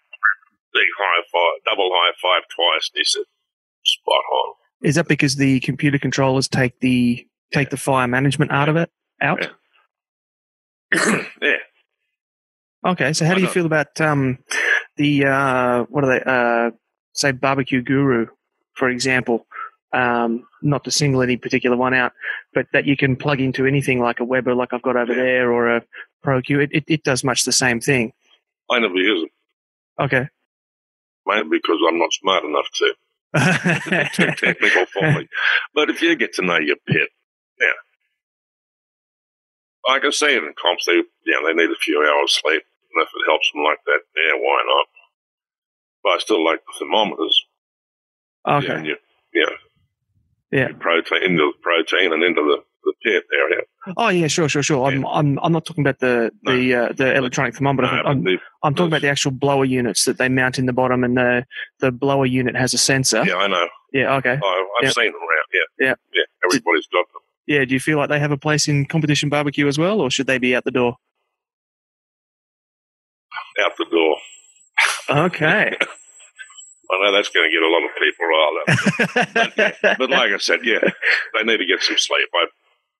[0.72, 2.90] big high five, double high five twice.
[2.94, 3.22] And he said,
[3.84, 4.54] spot on.
[4.82, 8.90] Is that because the computer controllers take the take the fire management out of it
[9.20, 9.46] out?
[10.94, 11.22] Yeah.
[11.42, 11.56] yeah.
[12.86, 13.54] Okay, so how Why do you not?
[13.54, 14.38] feel about um,
[14.96, 16.22] the uh, what are they?
[16.24, 16.70] Uh,
[17.12, 18.26] say barbecue guru,
[18.74, 19.46] for example.
[19.92, 22.12] Um, not to single any particular one out,
[22.54, 25.22] but that you can plug into anything like a Weber, like I've got over Yeah.
[25.22, 25.82] there, or a
[26.24, 26.62] ProQ.
[26.62, 28.12] It, it, it does much the same thing.
[28.70, 30.28] I never use them, Okay.
[31.30, 32.94] Mainly because I'm not smart enough to.
[34.14, 35.28] Too technical for me.
[35.74, 37.08] But if you get to know your pit,
[37.60, 37.78] yeah.
[39.94, 40.84] I can see it in comps.
[40.86, 42.62] They, yeah, they need a few hours sleep.
[42.92, 44.86] And if it helps them like that, yeah, why not?
[46.02, 47.44] But I still like the thermometers.
[48.46, 48.72] Yeah, okay.
[48.74, 48.96] and you,
[49.32, 49.54] yeah,
[50.50, 50.68] Yeah.
[50.78, 53.60] protein into the protein and into the, the pit area.
[53.96, 54.86] Oh yeah, sure, sure, sure.
[54.86, 57.86] I'm I'm I'm not talking about the the uh, the electronic thermometer.
[57.88, 60.72] No, I'm, the- I'm talking about the actual blower units that they mount in the
[60.72, 61.44] bottom, and the
[61.80, 63.24] the blower unit has a sensor.
[63.24, 63.68] yeah, I know.
[63.92, 64.38] Yeah, okay.
[64.42, 64.90] I, I've Yeah.
[64.90, 65.46] seen them around.
[65.52, 65.94] Yeah, Yeah.
[66.14, 66.22] yeah.
[66.44, 67.22] Everybody's got them.
[67.46, 70.10] Yeah, do you feel like they have a place in competition barbecue as well, or
[70.10, 70.96] should they be out the door?
[73.64, 74.16] out the door.
[75.26, 75.76] Okay.
[76.92, 78.58] I know that's going to get a lot of people riled
[79.78, 79.98] up.
[79.98, 80.80] But like I said, yeah,
[81.34, 82.28] they need to get some sleep.
[82.34, 82.46] I,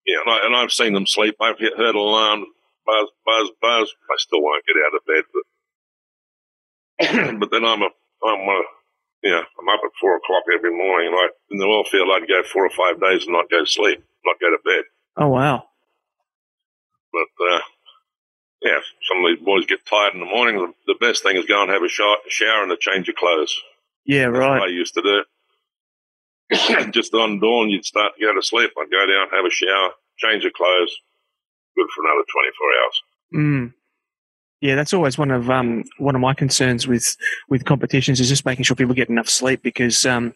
[0.07, 1.37] yeah, and, I, and I've seen them sleep.
[1.41, 2.45] I've heard alarm,
[2.87, 3.95] buzz, buzz, buzz.
[4.11, 5.45] I still won't get out of bed, but
[7.41, 7.91] but then I'm a
[8.25, 8.63] I'm a
[9.23, 12.29] yeah I'm up at four o'clock every morning, and I in the oil field I'd
[12.29, 14.85] go four or five days and not go to sleep, not go to bed.
[15.17, 15.65] oh wow.
[17.13, 17.61] But uh,
[18.63, 20.57] yeah, some of these boys get tired in the morning.
[20.57, 23.17] The, the best thing is go and have a shower, shower and a change of
[23.17, 23.59] clothes.
[24.05, 24.41] Yeah, right.
[24.41, 25.25] That's what I used to do.
[26.91, 28.71] Just on dawn, you'd start to go to sleep.
[28.79, 30.97] I'd go down, have a shower, change of clothes.
[31.77, 33.03] Good for another 24 hours.
[33.35, 33.75] Mm.
[34.61, 37.17] Yeah, that's always one of um, one of my concerns with
[37.49, 40.35] with competitions is just making sure people get enough sleep because um,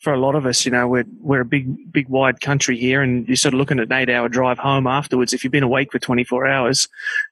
[0.00, 3.00] for a lot of us, you know, we're we're a big big wide country here,
[3.00, 5.32] and you're sort of looking at an eight hour drive home afterwards.
[5.32, 6.88] If you've been awake for 24 hours,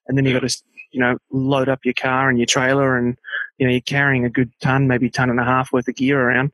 [0.07, 0.63] and then you've got to
[0.93, 3.17] you know load up your car and your trailer, and
[3.59, 6.21] you know you're carrying a good ton, maybe ton and a half worth of gear
[6.21, 6.53] around,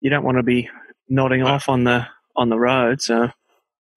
[0.00, 0.70] you don't want to be
[1.08, 3.00] nodding off on the on the road.
[3.02, 3.28] So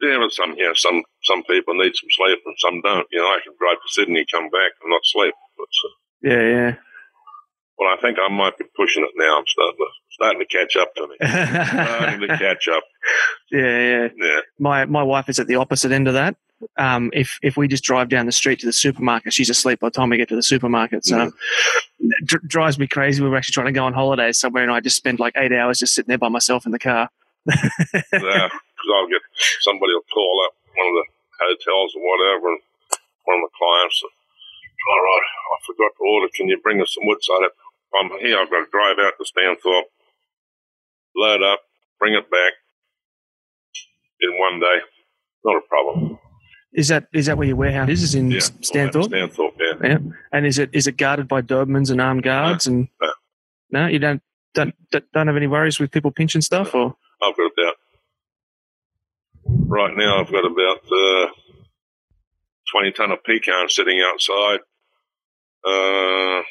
[0.02, 3.08] Yeah, but some, know, some some people need some sleep and some don't.
[3.12, 5.34] You know, I can drive to Sydney, come back, and not sleep.
[5.58, 6.76] But, uh, yeah, yeah.
[7.78, 9.38] well, I think I might be pushing it now.
[9.38, 11.16] I'm starting to starting to catch up to me.
[11.22, 12.84] starting to catch up.
[13.52, 14.08] yeah, yeah.
[14.16, 16.36] Yeah, My my wife is at the opposite end of that.
[16.78, 19.88] Um, if if we just drive down the street to the supermarket, she's asleep by
[19.88, 21.06] the time we get to the supermarket.
[21.06, 21.32] So
[22.00, 23.22] it dr- drives me crazy.
[23.22, 25.52] We were actually trying to go on holiday somewhere, and I just spend like eight
[25.54, 27.10] hours just sitting there by myself in the car.
[27.46, 27.62] yeah,
[28.12, 29.22] because I'll get
[29.62, 31.06] somebody will call up one of the
[31.46, 32.62] hotels or whatever, and
[33.26, 34.02] one of the clients.
[34.02, 34.12] And,
[34.90, 36.28] All right, I forgot to order.
[36.34, 37.20] Can you bring us some wood?
[37.22, 37.52] So I have-
[37.96, 38.38] I'm here.
[38.38, 39.90] I've got to drive out to Stanthorpe,
[41.16, 41.62] load up,
[42.00, 42.54] bring it back
[44.22, 44.80] in one day.
[45.46, 46.17] Not a problem.
[46.74, 48.04] Is that is that where your warehouse is?
[48.04, 49.10] Is in Yeah, Stanthorpe?
[49.10, 49.88] Stanthorpe, yeah.
[49.90, 49.98] Yeah.
[50.32, 52.68] And is it is it guarded by Dobermans and armed guards?
[52.68, 53.12] And No.
[53.72, 54.22] no, you don't
[54.54, 54.76] don't
[55.14, 57.74] don't have any worries with people pinching stuff, or I've got about
[59.46, 60.20] right now.
[60.22, 61.32] I've got about uh,
[62.72, 64.60] twenty ton of pecan sitting outside.
[65.66, 66.42] A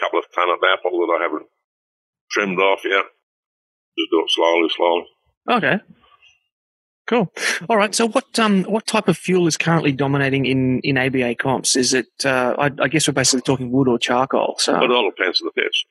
[0.00, 1.46] couple of ton of apple that I haven't
[2.30, 3.04] trimmed off yet.
[3.98, 5.04] Just do it slowly, slowly.
[5.50, 5.80] okay,
[7.08, 7.32] cool.
[7.68, 7.94] All right.
[7.94, 11.74] So what um what type of fuel is currently dominating in in ABA comps?
[11.74, 14.56] Is it uh, I, I guess we're basically talking wood or charcoal.
[14.58, 15.86] So But it all depends on the pitch.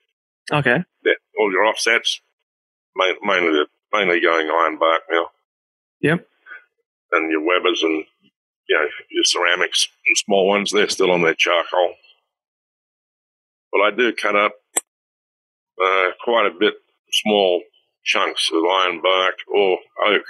[0.52, 2.20] okay, Yeah, all your offsets,
[2.96, 5.26] mainly mainly going iron bark now.
[6.00, 6.26] Yep.
[7.12, 8.04] And your Webers and
[8.68, 11.94] you know your ceramics and small ones, they're still on their charcoal.
[13.72, 14.52] But I do cut up
[15.82, 16.74] uh, quite a bit
[17.12, 17.62] small
[18.04, 20.24] chunks of iron bark or oak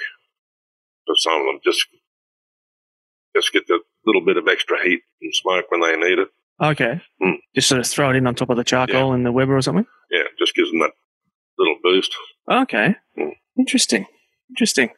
[1.08, 1.60] for some of them.
[1.64, 1.86] Just
[3.34, 6.28] just get the little bit of extra heat and smoke when they need it.
[6.62, 7.00] okay.
[7.22, 7.36] Mm.
[7.54, 9.62] Just sort of throw it in on top of the charcoal and the Weber or
[9.62, 9.86] something.
[10.10, 10.92] Yeah, just gives them that
[11.58, 12.14] little boost.
[12.50, 12.94] Okay.
[13.18, 13.32] Mm.
[13.58, 14.06] Interesting.
[14.50, 14.90] Interesting.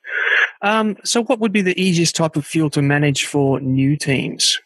[0.62, 4.60] Um, so, what would be the easiest type of fuel to manage for new teams?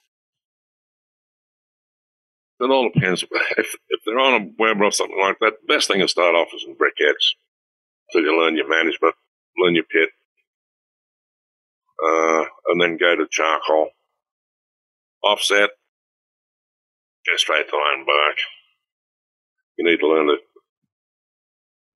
[2.60, 3.24] It all depends.
[3.56, 6.34] If if they're on a Weber or something like that, the best thing to start
[6.34, 7.34] off is in briquettes.
[8.10, 9.14] So you learn your management,
[9.58, 10.10] learn your pit,
[12.04, 13.88] uh, and then go to charcoal.
[15.24, 15.70] Offset,
[17.26, 18.36] go straight to iron bark.
[19.78, 20.36] You need to learn to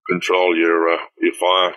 [0.08, 1.74] control your uh, your fire.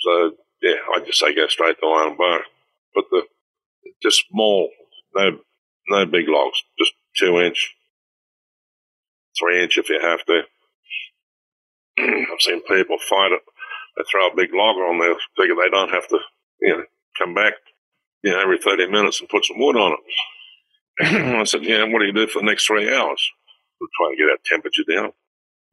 [0.00, 2.42] So yeah, I just say go straight to iron bark.
[2.94, 3.22] But the
[4.02, 4.70] just small,
[5.14, 5.38] no
[5.88, 7.76] no big logs, just two inch,
[9.38, 10.42] three inch if you have to.
[11.98, 13.42] I've seen people fight it.
[13.96, 16.18] They throw a big log on there, figure they don't have to,
[16.60, 16.82] you know,
[17.18, 17.54] come back,
[18.22, 19.98] you know, every 30 minutes and put some wood on it.
[21.36, 23.30] I said, yeah, what do you do for the next three hours?
[23.80, 25.12] We're trying to get our temperature down.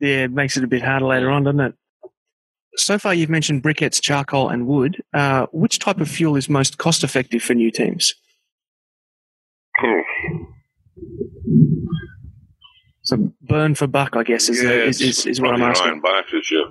[0.00, 1.74] yeah, it makes it a bit harder later on, doesn't it?
[2.76, 5.02] So far, you've mentioned briquettes, charcoal, and wood.
[5.12, 8.14] Uh, which type of fuel is most cost effective for new teams?
[13.02, 16.00] So, burn for buck, I guess, is, Yeah, the, is, is, is what I'm asking.
[16.04, 16.62] Iron is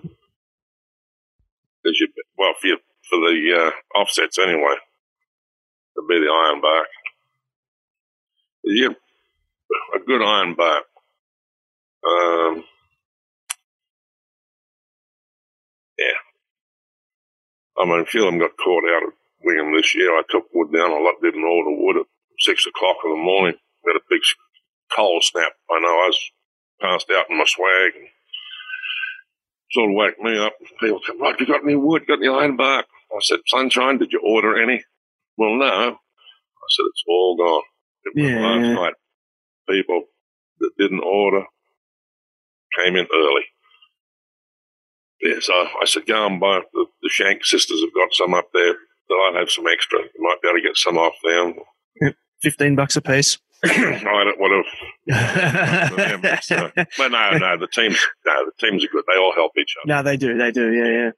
[1.83, 2.77] your, well, for, your,
[3.09, 4.75] for the uh, offsets anyway,
[5.97, 6.87] it'd be the iron bark.
[8.63, 8.95] You
[9.95, 10.83] a good iron bark.
[12.05, 12.63] Um,
[15.97, 16.19] yeah.
[17.77, 19.13] I mean, few of them got caught out of
[19.43, 20.11] Wingham this year.
[20.11, 20.91] I took wood down.
[20.91, 22.05] I didn't order wood at
[22.39, 23.55] six o'clock in the morning.
[23.85, 24.21] Had a big
[24.95, 25.53] cold snap.
[25.69, 26.31] I know I was
[26.79, 27.93] passed out in my swag.
[29.73, 30.53] Sort of woke me up.
[30.79, 32.05] People said, Rod, you got any wood?
[32.07, 32.85] Got any iron bark?
[33.11, 34.83] I said, Sunshine, did you order any?
[35.37, 35.65] Well, no.
[35.65, 37.63] I said, it's all gone.
[38.03, 38.93] It was Yeah, last night.
[39.69, 40.03] People
[40.59, 41.45] that didn't order
[42.77, 43.43] came in early.
[45.21, 48.49] Yeah, so I said, go and buy the, the Shank sisters have got some up
[48.53, 48.73] there.
[49.09, 49.99] That I'd have some extra.
[49.99, 52.13] You might be able to get some off them.
[52.41, 53.37] 15 bucks a piece.
[53.65, 54.65] I don't want
[55.09, 59.03] to so, but no, no, the teams, no, the teams are good.
[59.07, 59.93] They all help each other.
[59.93, 60.37] no, they do.
[60.37, 60.71] They do.
[60.71, 61.11] Yeah,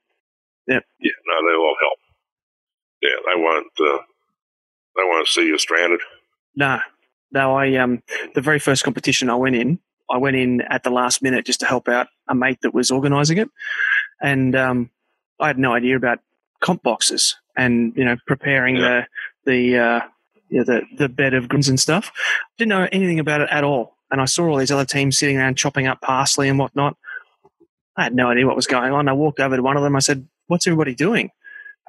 [0.67, 0.79] yeah.
[0.99, 1.99] Yeah, no, they all help.
[3.01, 3.67] Yeah, they won't.
[3.79, 4.03] Uh,
[4.95, 5.99] they won't see you stranded.
[6.55, 6.79] No,
[7.31, 7.55] no.
[7.55, 8.01] I um,
[8.35, 9.79] the very first competition I went in,
[10.09, 12.91] I went in at the last minute just to help out a mate that was
[12.91, 13.49] organising it,
[14.21, 14.89] and um,
[15.39, 16.19] I had no idea about
[16.61, 17.35] comp boxes.
[17.57, 19.05] and you know preparing Yeah.
[19.45, 19.99] the the uh,
[20.53, 22.11] you know, the the bed of greens and stuff.
[22.57, 25.37] Didn't know anything about it at all, and I saw all these other teams sitting
[25.37, 26.95] around chopping up parsley and whatnot.
[27.97, 29.07] I had no idea what was going on.
[29.07, 29.95] I walked over to one of them.
[29.95, 31.31] I said, "What's everybody doing?"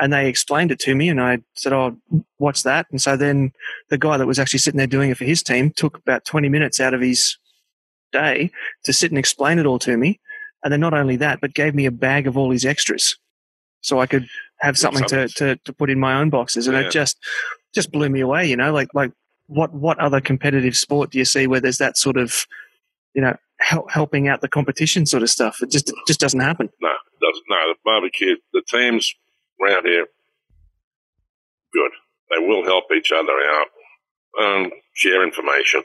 [0.00, 1.96] And they explained it to me, and I said, "Oh,
[2.38, 3.52] what's that?" And so then
[3.90, 6.48] the guy that was actually sitting there doing it for his team took about twenty
[6.48, 7.36] minutes out of his
[8.12, 8.50] day
[8.84, 10.20] to sit and explain it all to me.
[10.62, 13.16] And then not only that, but gave me a bag of all his extras,
[13.82, 14.26] so I could
[14.60, 16.66] have something to, to, to put in my own boxes.
[16.66, 16.86] And Yeah.
[16.86, 17.18] it just
[17.74, 18.46] just blew me away.
[18.48, 19.12] You know, like like
[19.46, 22.46] what what other competitive sport do you see where there's that sort of
[23.14, 25.60] you know help, helping out the competition sort of stuff?
[25.62, 26.70] It just it just doesn't happen.
[26.80, 27.44] No, it doesn't.
[27.48, 29.14] No, the barbecue, the teams
[29.62, 30.06] around here,
[31.72, 31.90] good.
[32.30, 33.66] They will help each other out,
[34.40, 35.82] um, share information.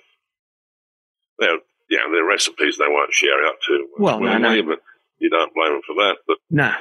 [1.37, 4.63] They're, yeah, their recipes they won't share out too Well, no, no.
[4.63, 4.79] but
[5.19, 6.17] you don't blame them for that.
[6.27, 6.71] But No,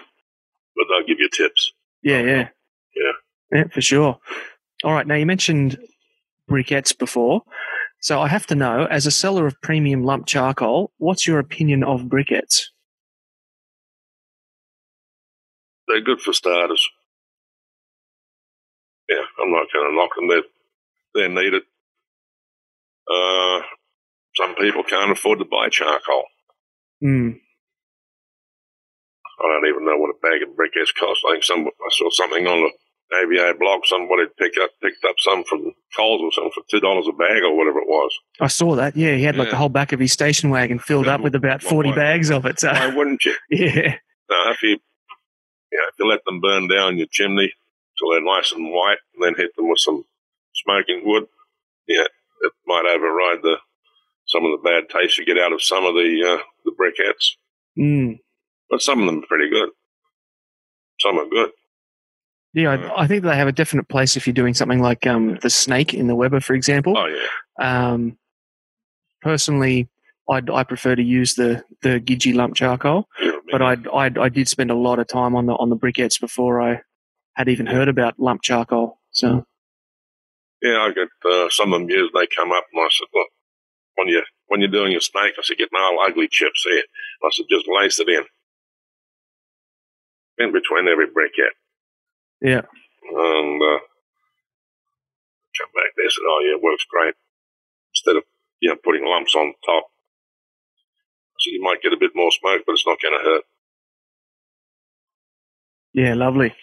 [0.76, 1.72] but they'll give you tips.
[2.02, 2.48] yeah, yeah,
[2.94, 3.12] Yeah.
[3.52, 4.18] yeah, for sure.
[4.84, 5.78] All right, now you mentioned
[6.48, 7.42] briquettes before.
[8.00, 11.82] So I have to know, as a seller of premium lump charcoal, what's your opinion
[11.82, 12.66] of briquettes?
[15.88, 16.88] They're good for starters.
[19.08, 20.28] Yeah, I'm not going to knock them.
[20.28, 20.42] They're
[21.14, 21.62] they're needed.
[23.10, 23.62] Uh,
[24.36, 26.24] some people can't afford to buy charcoal.
[27.02, 27.40] Mm.
[29.40, 31.24] I don't even know what a bag of briquettes costs.
[31.26, 32.70] I think some I saw something on the
[33.12, 33.80] AVA blog.
[33.86, 37.42] Somebody picked up picked up some from Coles or something for two dollars a bag
[37.42, 38.12] or whatever it was.
[38.40, 38.96] I saw that.
[38.96, 39.52] Yeah, he had like Yeah.
[39.52, 42.30] the whole back of his station wagon filled Yeah, up with about 40 why- bags
[42.30, 42.60] of it.
[42.60, 43.34] So, Why wouldn't you?
[43.50, 43.96] yeah.
[44.30, 44.78] No, if you
[45.70, 47.52] you know, if you let them burn down your chimney
[47.98, 50.04] till they're nice and white, and then hit them with some
[50.54, 51.26] smoking wood,
[51.86, 52.04] yeah,
[52.42, 53.56] it might override the
[54.26, 57.36] some of the bad taste you get out of some of the uh, the briquettes.
[57.78, 58.18] Mm.
[58.70, 59.70] But some of them are pretty good.
[61.00, 61.50] Some are good.
[62.54, 65.38] Yeah, I, I think they have a definite place if you're doing something like um,
[65.42, 66.96] the snake in the Weber, for example.
[66.96, 68.18] Oh yeah, Um,
[69.20, 69.88] personally,
[70.28, 74.10] I, I prefer to use the the Gidgee lump charcoal, what but I?
[74.20, 76.80] I, did spend a lot of time on the on the briquettes before I
[77.34, 78.98] had even heard about lump charcoal.
[79.12, 79.46] So
[80.60, 83.28] Yeah, I got uh, some of them years they come up and I said, look,
[83.94, 86.82] when you when you're doing your snake, I said, get no ugly chips here.
[87.22, 88.24] I said, just lace it in.
[90.38, 91.56] In between every briquette.
[92.40, 92.62] Yeah,
[93.10, 93.80] And uh,
[95.58, 97.14] come back there and said, Oh yeah, it works great.
[97.94, 98.24] Instead of
[98.60, 99.84] you know, putting lumps on top.
[101.38, 103.44] So you might get a bit more smoke, but it's not gonna hurt.
[105.94, 106.54] yeah, lovely,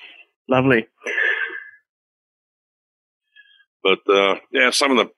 [0.50, 0.88] lovely.
[3.84, 5.12] But uh, yeah, some of the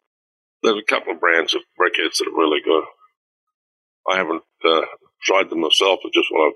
[0.64, 2.84] there's a couple of brands of briquettes that are really good.
[4.10, 4.82] I haven't uh,
[5.24, 6.54] tried them myself, but just what I've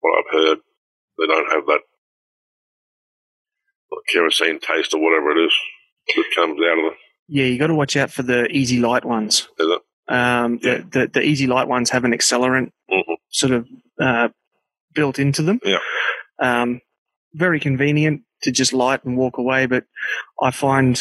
[0.00, 0.58] what I've heard,
[1.18, 1.80] they don't have that
[4.08, 5.52] kerosene taste or whatever it is
[6.16, 6.94] that comes out of them.
[7.28, 9.48] Yeah, you got to watch out for the easy light ones.
[9.58, 9.82] Is it?
[10.12, 10.78] Um, Yeah.
[10.78, 13.16] the, the the easy light ones have an accelerant Mhm.
[13.28, 13.66] sort of
[14.00, 14.28] uh,
[14.94, 15.60] built into them.
[15.64, 15.78] Yeah.
[16.40, 16.80] Um,
[17.34, 19.84] very convenient to just light and walk away, but
[20.42, 21.00] I find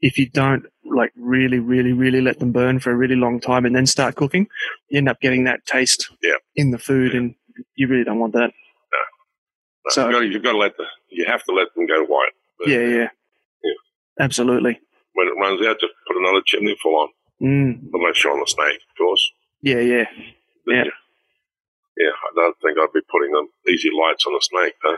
[0.00, 3.64] if you don't like really, really, really let them burn for a really long time
[3.64, 4.46] and then start cooking,
[4.90, 6.34] you end up getting that taste Yeah.
[6.54, 7.20] in the food, Yeah.
[7.20, 7.34] and
[7.76, 8.52] you really don't want that.
[9.90, 12.04] So- you've, got to, you've got to let the you have to let them go
[12.04, 12.32] white.
[12.58, 13.08] But Yeah, yeah,
[13.62, 13.72] Yeah.
[14.20, 14.80] absolutely.
[15.14, 17.08] When it runs out, just put another chimney full on,
[17.42, 19.32] Mm, unless you're on the snake, of course.
[19.62, 20.04] yeah, yeah.
[20.66, 20.84] Then Yeah.
[21.98, 24.96] yeah, I don't think I'd be putting them easy lights on the snake, though.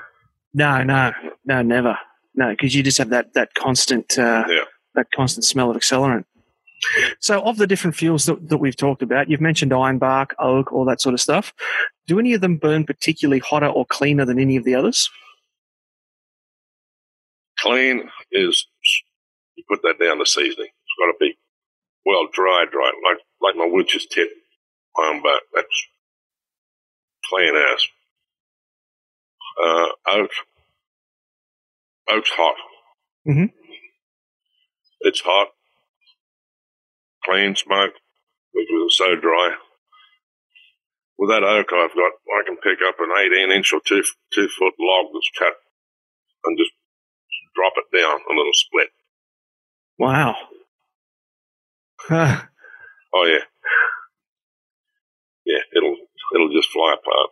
[0.55, 1.13] No, no,
[1.45, 1.99] no, never.
[2.35, 4.65] No, because you just have that that constant uh, Yeah.
[4.95, 6.25] that constant smell of accelerant.
[7.21, 10.73] So, of the different fuels that, that we've talked about, you've mentioned iron bark, oak,
[10.73, 11.53] all that sort of stuff.
[12.07, 15.11] Do any of them burn particularly hotter or cleaner than any of the others?
[17.59, 18.67] Clean is
[19.57, 20.69] you put that down to seasoning.
[20.69, 21.37] It's got to be
[22.05, 24.29] well dry, dry, like like my witch's tip
[24.99, 25.43] iron bark.
[25.55, 25.87] That's
[27.29, 27.87] clean as.
[29.63, 30.31] Uh, oak,
[32.11, 32.57] oak's hot.
[33.27, 33.51] Mhm.
[35.01, 35.49] It's hot,
[37.25, 37.95] clean smoke,
[38.53, 39.55] because it's so dry.
[41.19, 44.03] With that oak, I've got I can pick up an eighteen inch or two
[44.35, 45.55] two foot log that's cut
[46.45, 46.73] and just
[47.55, 48.89] drop it down a little split.
[49.99, 50.37] Wow.
[52.01, 52.43] Huh.
[53.15, 53.45] Oh yeah,
[55.47, 55.63] yeah.
[55.75, 55.97] It'll
[56.35, 57.31] it'll just fly apart.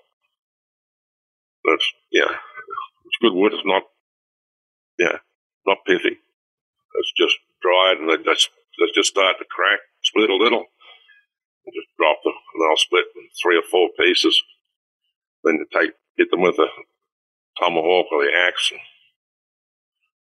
[1.65, 2.33] That's yeah.
[3.05, 3.53] It's good wood.
[3.53, 3.83] It's not
[4.99, 5.19] yeah,
[5.67, 6.19] not pithy.
[6.95, 10.65] It's just dried and they just they just start to crack, split a little,
[11.73, 14.41] just drop them, and they'll split in three or four pieces.
[15.45, 16.67] Then you take hit them with a
[17.59, 18.81] tomahawk or the axe and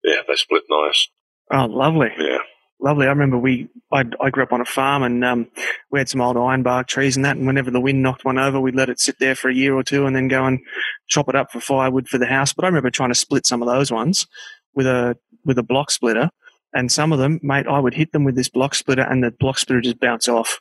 [0.02, 1.08] Yeah, they split nice.
[1.50, 2.10] Oh, lovely.
[2.18, 2.38] Yeah.
[2.80, 3.06] Lovely.
[3.06, 5.48] I remember we, I, I grew up on a farm and um,
[5.90, 7.36] we had some old ironbark trees and that.
[7.36, 9.74] And whenever the wind knocked one over, we'd let it sit there for a year
[9.74, 10.60] or two and then go and
[11.06, 12.52] chop it up for firewood for the house.
[12.52, 14.26] But I remember trying to split some of those ones
[14.74, 16.30] with a with a block splitter.
[16.74, 19.30] And some of them, mate, I would hit them with this block splitter and the
[19.30, 20.60] block splitter just bounce off.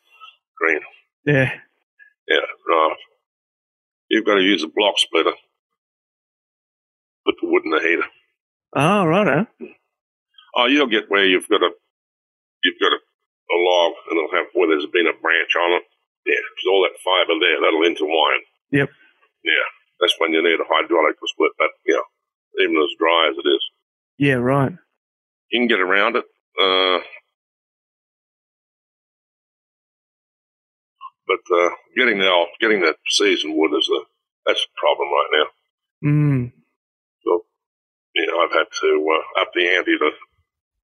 [0.64, 0.80] Green.
[1.26, 1.52] Yeah.
[2.30, 2.40] Yeah,
[2.70, 2.96] right.
[4.10, 5.34] You've got to use a block splitter.
[7.26, 8.08] Put the wood in the heater.
[8.76, 9.46] Oh, righto.
[10.56, 11.70] Oh, you'll get where you've got a
[12.64, 15.84] you've got a, a log and it'll have where there's been a branch on it.
[16.26, 18.44] Yeah, because all that fibre there, that'll intertwine.
[18.72, 18.90] Yep.
[19.44, 19.68] Yeah,
[20.00, 21.72] that's when you need a hydraulic to split that.
[21.86, 23.64] Yeah, even as dry as it is,
[24.18, 24.72] Yeah, right.
[25.52, 26.24] you can get around it.
[26.56, 27.04] Uh,
[31.34, 34.06] but uh, getting the getting that seasoned wood is the
[34.46, 35.48] that's the problem right now.
[36.06, 36.52] Mm.
[38.16, 40.12] you know, I've had to uh, up the ante to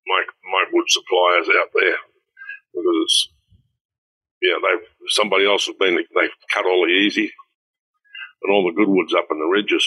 [0.08, 1.98] my my wood suppliers out there
[2.74, 3.30] because it's
[4.42, 7.32] yeah they've somebody else has been they've cut all the easy
[8.42, 9.86] and all the good wood's up in the ridges,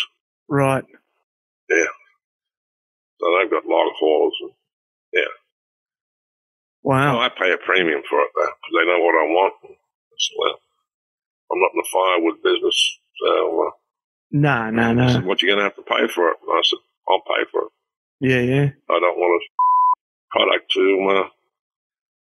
[0.49, 0.85] Right.
[1.71, 1.93] Yeah.
[3.21, 4.37] So they've got log haulers.
[4.43, 4.51] And,
[5.15, 5.33] yeah.
[6.83, 7.21] Wow.
[7.21, 9.55] I pay a premium for it though because they know what I want.
[10.23, 10.59] So, well,
[11.51, 13.71] I'm not in the firewood business, so uh,
[14.31, 15.09] No, no, they no.
[15.09, 16.37] said, what you going to have to pay for it?
[16.47, 17.73] And I said, I'll pay for it.
[18.21, 18.71] Yeah, yeah.
[18.89, 19.43] I don't want a
[20.39, 21.29] product to, uh,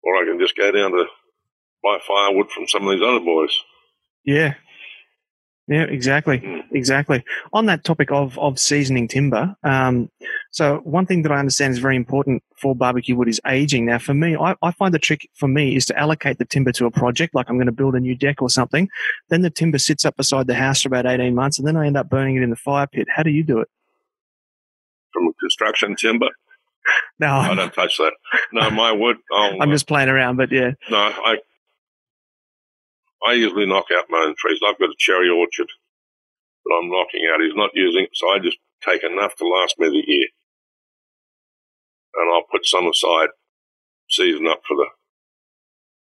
[0.04, 1.04] or I can just go down to
[1.82, 3.50] buy firewood from some of these other boys.
[4.24, 4.54] Yeah.
[5.68, 6.64] Yeah, exactly.
[6.72, 7.22] Exactly.
[7.52, 10.10] On that topic of, of seasoning timber, um,
[10.50, 13.84] so one thing that I understand is very important for barbecue wood is aging.
[13.84, 16.72] Now, for me, I, I find the trick for me is to allocate the timber
[16.72, 18.88] to a project, like I'm going to build a new deck or something.
[19.28, 21.86] Then the timber sits up beside the house for about 18 months, and then I
[21.86, 23.06] end up burning it in the fire pit.
[23.14, 23.68] How do you do it?
[25.12, 26.28] From construction timber,
[27.18, 28.14] No, I don't touch that.
[28.52, 29.18] No, my wood.
[29.36, 30.72] I'll, I'm uh, just playing around, but yeah.
[30.90, 30.96] no.
[30.96, 31.38] I
[33.26, 34.60] I usually knock out my own trees.
[34.66, 35.68] I've got a cherry orchard
[36.64, 37.40] that I'm knocking out.
[37.40, 40.28] He's not using, it, so I just take enough to last me the year,
[42.14, 43.30] and I'll put some aside,
[44.10, 44.86] season up for the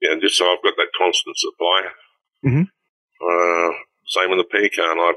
[0.02, 1.82] yeah, just so I've got that constant supply.
[2.44, 2.68] Mhm.
[3.22, 3.76] Uh,
[4.06, 4.98] same with the pecan.
[5.00, 5.14] I've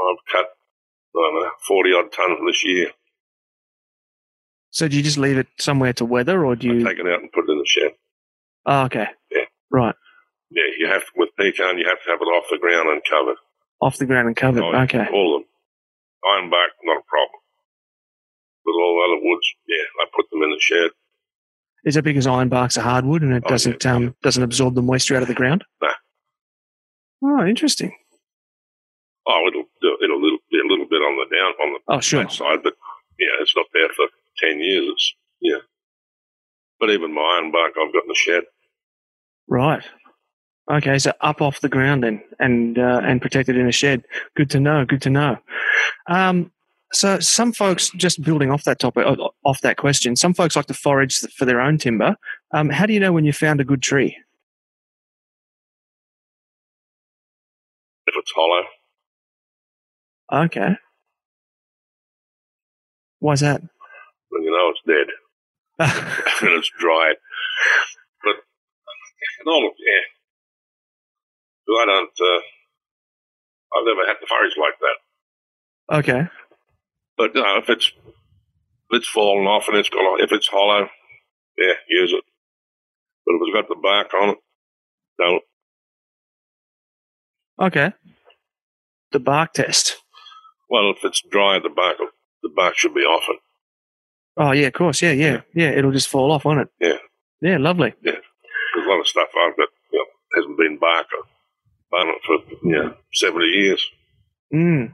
[0.00, 0.46] I've cut
[1.14, 2.90] I don't know forty odd tons this year.
[4.70, 6.84] So do you just leave it somewhere to weather, or do I you?
[6.84, 7.90] take it out and put it in the shed.
[8.66, 9.08] Oh, okay.
[10.80, 10.88] Yeah.
[10.88, 10.92] Right.
[10.92, 13.02] Yeah, you have to, with pecan, you have to have it off the ground and
[13.08, 13.36] covered.
[13.80, 14.62] Off the ground and covered.
[14.62, 15.06] Yeah, Okay.
[15.12, 15.48] All of them.
[16.24, 17.40] Ironbark, not a problem.
[18.64, 20.90] But all the other woods, yeah, I put them in the shed.
[21.84, 24.82] Is it because ironbark's a hardwood and it Oh, doesn't yeah, um doesn't absorb the
[24.82, 25.64] moisture out of the ground?
[25.80, 25.88] Nah.
[27.24, 27.96] Oh, interesting.
[29.26, 29.64] Oh, it'll
[30.04, 32.28] it'll little, be a little bit on the down on the Oh, sure.
[32.28, 32.74] side, but
[33.18, 34.06] yeah, it's not there for
[34.44, 34.88] ten years.
[34.92, 35.58] It's yeah.
[36.78, 38.44] But even my ironbark, I've got in the shed.
[39.48, 39.82] Right.
[40.70, 44.04] Okay, so up off the ground then, and uh, and protected in a shed.
[44.36, 44.84] Good to know.
[44.84, 45.36] Good to know.
[46.06, 46.52] Um,
[46.92, 49.04] so some folks, just building off that topic,
[49.44, 52.14] off that question, some folks like to forage for their own timber.
[52.52, 54.16] Um, how do you know when you found a good tree?
[58.06, 58.64] If it's hollow,
[60.44, 60.76] Okay.
[63.18, 63.60] Why's that?
[63.60, 65.08] then you know it's dead
[66.42, 67.16] and it's dried.
[68.22, 68.36] But
[69.46, 70.19] all yeah.
[71.70, 72.20] 'Cause I don't.
[72.20, 72.40] Uh,
[73.78, 75.98] I've never had forage like that.
[75.98, 76.28] okay.
[77.16, 78.12] But you know, if it's if
[78.98, 80.88] it's fallen off and it's got if it's hollow,
[81.58, 82.24] yeah, use it.
[83.24, 84.38] But if it's got the bark on it,
[85.18, 85.42] don't.
[87.60, 87.92] Okay.
[89.12, 89.98] The bark test.
[90.68, 91.98] Well, if it's dry, the bark
[92.42, 93.38] the bark should be off it.
[94.36, 95.02] Oh yeah, of course.
[95.02, 95.70] Yeah, yeah, yeah.
[95.70, 96.68] It'll just fall off, won't it?
[96.80, 96.98] Yeah.
[97.42, 97.94] Yeah, lovely.
[98.02, 98.12] Yeah,
[98.74, 100.04] There's a lot of stuff I've got, you know,
[100.34, 101.24] hasn't been bark on
[101.92, 103.90] it for know, seventy years.
[104.52, 104.92] Mm.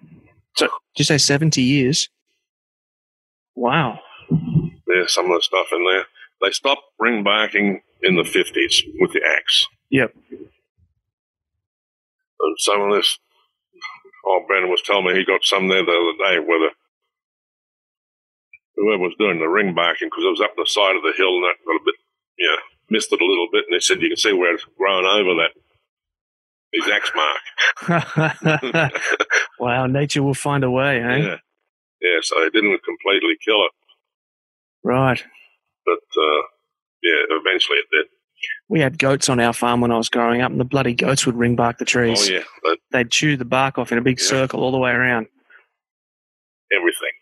[0.57, 2.09] So, did you say seventy years?
[3.55, 4.01] Wow.
[4.87, 6.07] There's some of the stuff in there.
[6.43, 9.67] They stopped ring barking in the fifties with the axe.
[9.91, 10.15] Yep.
[12.39, 13.19] And some of this,
[14.27, 16.71] oh, Brandon was telling me he got some there the other day where the,
[18.77, 21.35] whoever was doing the ring barking, because it was up the side of the hill
[21.37, 21.95] and that got a bit,
[22.39, 22.57] yeah,
[22.91, 23.65] missed it a little bit.
[23.67, 25.57] And they said you can see where it's grown over that,
[26.83, 28.93] his axe mark.
[29.61, 31.17] wow, nature will find a way, eh?
[31.19, 31.37] Yeah.
[32.03, 33.73] Yeah, so they didn't completely kill it,
[34.85, 35.25] Right.
[35.87, 36.43] but, uh,
[37.03, 38.07] yeah, eventually it did.
[38.69, 41.25] We had goats on our farm when I was growing up, and the bloody goats
[41.25, 42.29] would ring bark the trees.
[42.29, 44.27] Oh, yeah, but They'd chew the bark off in a big Yeah.
[44.27, 45.27] circle all the way around.
[46.71, 47.13] everything.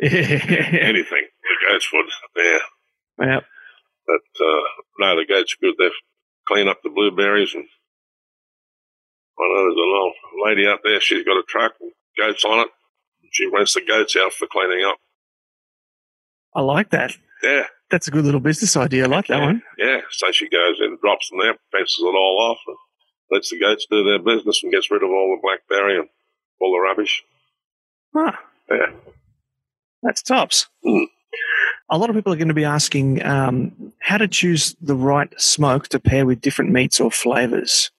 [0.80, 1.24] anything.
[1.42, 2.06] The goat's foot,
[2.36, 2.58] yeah.
[3.34, 3.44] Yep.
[4.06, 4.60] But uh,
[4.98, 5.74] no, the goat's good.
[5.78, 5.90] They
[6.48, 7.64] clean up the blueberries and
[9.42, 10.12] I know there's a little
[10.44, 11.00] lady out there.
[11.00, 12.68] She's got a truck, with goats on it.
[13.32, 14.96] She rents the goats out for cleaning up.
[16.54, 17.12] I like that.
[17.42, 19.04] Yeah, That's a good little business idea.
[19.04, 19.62] I like that one.
[19.78, 22.76] Yeah, so she goes in, drops them there, fences it all off, and
[23.30, 26.08] lets the goats do their business and gets rid of all the blackberry and
[26.60, 27.24] all the rubbish.
[28.14, 28.38] Ah,
[28.70, 28.92] Yeah.
[30.02, 30.68] that's tops.
[30.86, 31.06] Mm.
[31.90, 35.32] A lot of people are going to be asking um, how to choose the right
[35.40, 37.90] smoke to pair with different meats or flavors.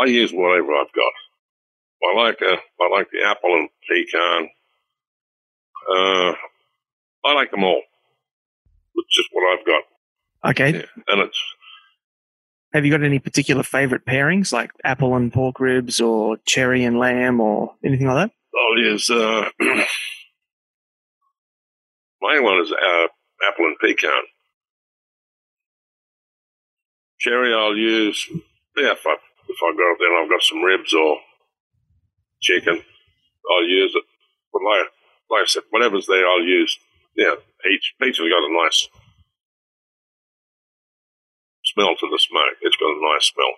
[0.00, 1.12] I use whatever I've got.
[2.10, 4.48] I like uh, I like the apple and pecan.
[5.90, 6.32] Uh,
[7.28, 7.82] I like them all.
[8.94, 9.82] It's just what I've got,
[10.50, 10.70] Okay.
[10.78, 10.84] yeah.
[11.08, 11.40] and it's
[12.72, 16.98] Have you got any particular favorite pairings like apple and pork ribs or cherry and
[16.98, 18.34] lamb or anything like that?
[18.58, 19.48] I'll use uh,
[22.20, 23.06] my one is uh,
[23.48, 24.22] apple and pecan.
[27.18, 28.26] Cherry, I'll use
[28.76, 29.16] yeah if I
[29.48, 31.18] if I go up there and I've got some ribs or
[32.40, 32.82] chicken,
[33.50, 34.04] I'll use it.
[34.52, 34.86] But like
[35.30, 36.78] like I said, whatever's there, I'll use.
[37.16, 37.34] Yeah,
[37.64, 37.94] peach.
[38.00, 38.88] Peach has got a nice
[41.64, 42.56] smell to the smoke.
[42.62, 43.54] It's got a nice smell.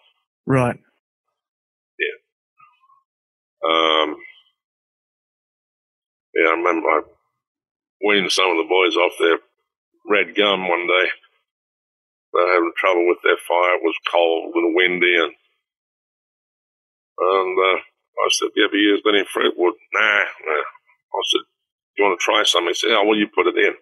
[0.47, 0.81] Right.
[3.63, 4.17] Um,
[6.35, 7.01] yeah, I remember I
[8.05, 9.39] weaned some of the boys off their
[10.09, 11.09] red gum one day.
[12.33, 13.77] They were having trouble with their fire.
[13.77, 15.33] It was cold and windy, and
[17.21, 20.65] and uh, I said, yeah, "You ever used any fruit wood?" Nah, nah.
[21.13, 23.57] I said, "Do you want to try something?" He said, "Oh, well, you put it
[23.57, 23.75] in."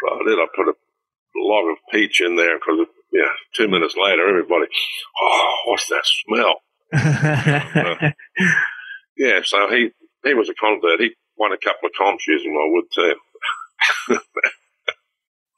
[0.00, 0.38] So I did.
[0.38, 0.74] I put a
[1.36, 4.66] log of peach in there because, yeah, two minutes later, everybody,
[5.20, 6.62] oh, what's that smell?
[9.16, 9.90] Yeah, so he
[10.24, 11.00] he was a convert.
[11.00, 14.18] He won a couple of comps using my wood too.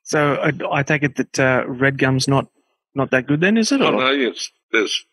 [0.03, 2.49] so I, I take it that uh, red gum's not
[2.95, 3.81] not that good then, is it?
[3.81, 3.93] Oh, Or?
[3.93, 5.05] no, it's, there's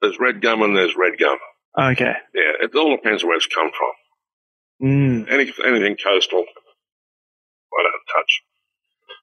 [0.00, 1.38] there's red gum and there's red gum.
[1.78, 2.12] Okay.
[2.34, 4.88] Yeah, it all depends where it's come from.
[4.88, 8.42] Mm, Any anything coastal, I don't touch.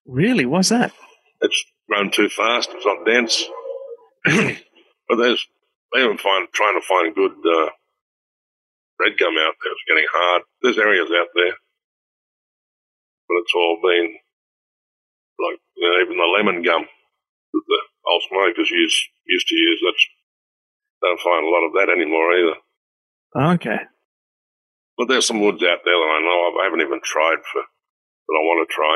[0.06, 0.46] really?
[0.46, 0.92] What's that?
[1.42, 2.70] It's grown too fast.
[2.74, 3.44] It's not dense.
[5.08, 5.46] but there's
[5.94, 7.70] they even find trying to find good uh,
[9.00, 9.72] red gum out there.
[9.72, 10.42] It's getting hard.
[10.62, 11.56] There's areas out there,
[13.28, 14.16] but it's all been
[15.40, 16.84] like you know, even the lemon gum
[17.54, 19.80] that the old smokers used used to use.
[19.86, 20.06] That's
[21.06, 22.58] don't find a lot of that anymore either.
[23.54, 23.78] Okay.
[24.98, 26.54] But there's some woods out there that I know of.
[26.60, 28.96] I haven't even tried for that I want to try.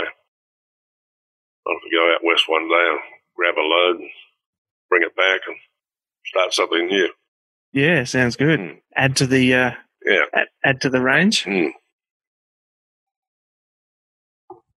[1.67, 2.99] I'll have to go out west one day and
[3.35, 4.09] grab a load and
[4.89, 5.57] bring it back and
[6.25, 7.09] start something new.
[7.73, 8.59] Yeah, sounds good.
[8.59, 8.77] Mm.
[8.95, 9.71] Add to the uh,
[10.05, 10.25] Yeah.
[10.33, 11.43] add, add to the range.
[11.45, 11.71] Mm.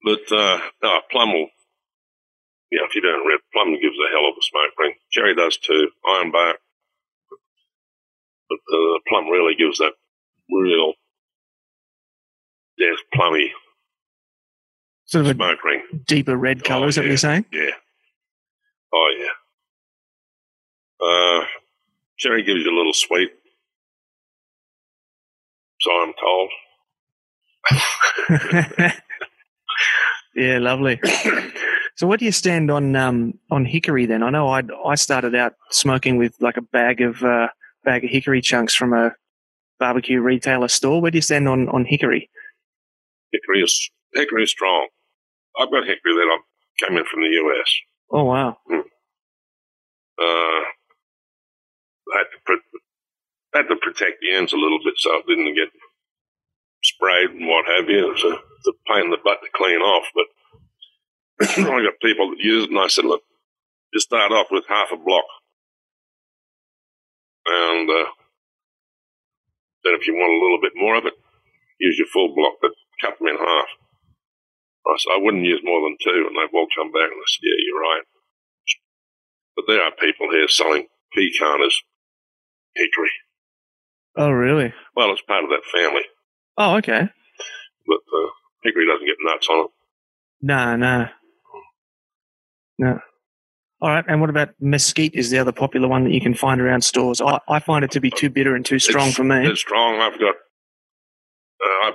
[0.04, 1.48] But uh, no, plum will.
[2.72, 4.94] Yeah, if you don't red, plum gives a hell of a smoke ring.
[5.12, 5.90] Cherry does too.
[6.06, 6.56] Ironbark,
[8.72, 9.94] uh, plum really gives that
[10.50, 10.94] real,
[12.78, 13.52] yes, plummy
[15.06, 15.82] Sort of a smoke ring.
[16.08, 17.46] deeper red colour, Oh, is that what you're saying?
[17.52, 17.72] Yeah.
[18.94, 19.34] Oh yeah.
[21.06, 21.46] Uh,
[22.18, 23.32] cherry gives you a little sweet.
[25.82, 26.50] So I'm told.
[30.36, 31.00] yeah, lovely.
[31.96, 34.06] So, what do you stand on um, on hickory?
[34.08, 37.50] Then I know I I started out smoking with like a bag of uh,
[37.84, 39.16] bag of hickory chunks from a
[39.80, 41.02] barbecue retailer store.
[41.02, 42.30] Where do you stand on on hickory?
[43.32, 44.88] hickory is hickory is strong.
[45.60, 47.74] I've got hickory that I came in from the US.
[48.12, 50.64] Oh wow, Uh,
[52.14, 52.78] I had to pr-
[53.54, 55.70] had to protect the ends a little bit so it didn't get
[56.84, 58.12] sprayed and what have you.
[58.12, 62.30] It's a, it's a pain in the butt to clean off, but I got people
[62.32, 63.22] that use it, and I said, look,
[63.94, 65.26] just start off with half a block,
[67.52, 68.10] and uh,
[69.84, 71.14] then if you want a little bit more of it,
[71.80, 72.72] use your full block, but
[73.02, 73.70] cut them in half.
[74.88, 77.30] I said, I wouldn't use more than two, and they've all come back and they
[77.30, 78.06] said, yeah, you're right.
[79.56, 81.76] But there are people here selling pecan as
[82.76, 83.12] hickory.
[84.18, 84.74] oh really?
[84.96, 86.04] Well, it's part of that family,
[86.58, 87.10] Oh okay.
[87.88, 88.30] but uh,
[88.64, 89.72] hickory doesn't get nuts on it.
[90.42, 91.08] No, no,
[92.80, 93.00] no.
[93.82, 95.16] All right, and what about mesquite?
[95.16, 97.20] Is the other popular one that you can find around stores?
[97.20, 99.48] I, I find it to be too bitter and too strong It's- for me.
[99.48, 100.00] It's strong.
[100.00, 101.92] I've got, uh, I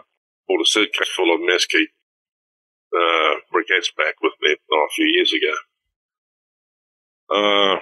[0.49, 1.89] bought a suitcase full of mesquite
[2.93, 5.55] uh, briquettes back with me oh, a few years ago.
[7.31, 7.75] Uh,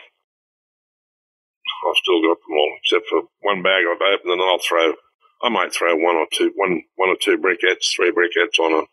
[1.87, 4.93] I've still got them all, except for one bag I've opened, and I'll throw
[5.43, 8.85] I might throw one or two, one, one or two briquettes, three briquettes on a,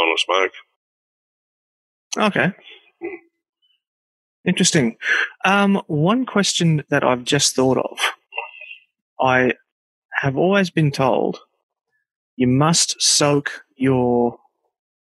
[0.00, 0.52] on a smoke.
[2.18, 2.52] Okay.
[4.46, 4.96] Interesting.
[5.44, 7.98] Um, one question that I've just thought of.
[9.20, 9.52] I
[10.20, 11.40] have always been told
[12.36, 14.38] you must soak your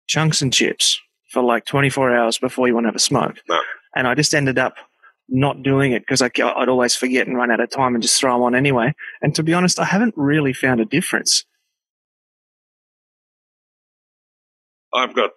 [0.07, 0.99] chunks and chips
[1.31, 3.38] for like 24 hours before you want to have a smoke.
[3.49, 3.59] No.
[3.95, 4.75] And I just ended up
[5.29, 8.34] not doing it because I'd always forget and run out of time and just throw
[8.34, 8.93] them on anyway.
[9.21, 11.45] And to be honest, I haven't really found a difference.
[14.93, 15.31] I've got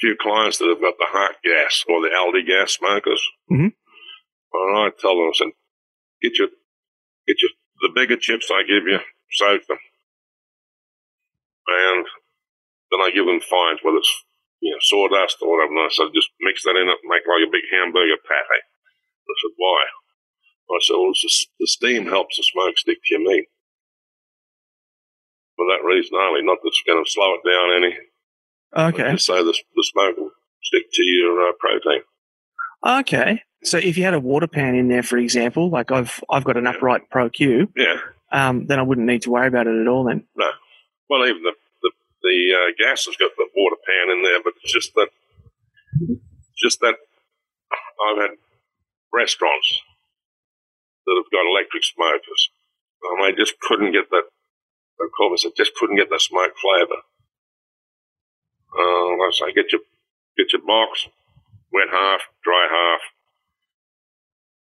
[0.00, 3.22] few clients that have got the Hark gas or the Aldi gas smokers.
[3.50, 3.72] Mhm.
[4.52, 5.52] And I tell them, I said,
[6.22, 6.48] get your,
[7.26, 7.50] get your,
[7.82, 8.98] the bigger chips I give you,
[9.32, 9.78] soak them.
[11.68, 12.06] And
[12.90, 14.24] then I give them fines, whether it's,
[14.60, 15.76] you know, sawdust or whatever.
[15.76, 18.62] And I said, just mix that in it and make like a big hamburger patty.
[18.62, 19.80] I said, why?
[20.72, 23.48] I said, well, it's just, the steam helps the smoke stick to your meat.
[25.56, 27.92] For that reason only, not that it's going to slow it down any,
[28.76, 29.16] Okay.
[29.16, 30.30] so the, the smoke will
[30.62, 32.02] stick to your uh, protein.
[32.86, 33.42] Okay.
[33.64, 36.56] So if you had a water pan in there, for example, like I've I've got
[36.56, 37.96] an upright Pro Q, Yeah.
[38.30, 40.04] um, then I wouldn't need to worry about it at all.
[40.04, 40.24] Then.
[40.36, 40.50] No.
[41.10, 41.90] Well, even the the,
[42.22, 45.08] the uh, gas has got the water pan in there, but it's just that
[46.62, 46.94] just that
[48.06, 48.30] I've had
[49.12, 49.80] restaurants
[51.06, 52.50] that have got electric smokers,
[53.02, 54.24] and I just couldn't get that.
[55.00, 57.02] Of course, I just couldn't get the smoke flavour.
[58.78, 59.82] Uh, I say, get your
[60.36, 61.08] get your box,
[61.72, 63.00] wet half, dry half,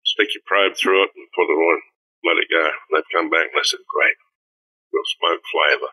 [0.05, 1.81] stick your probe through it, and put it on.
[2.23, 2.69] Let it go.
[2.93, 4.17] They've come back and they said, "Great,
[4.93, 5.91] got smoke flavour."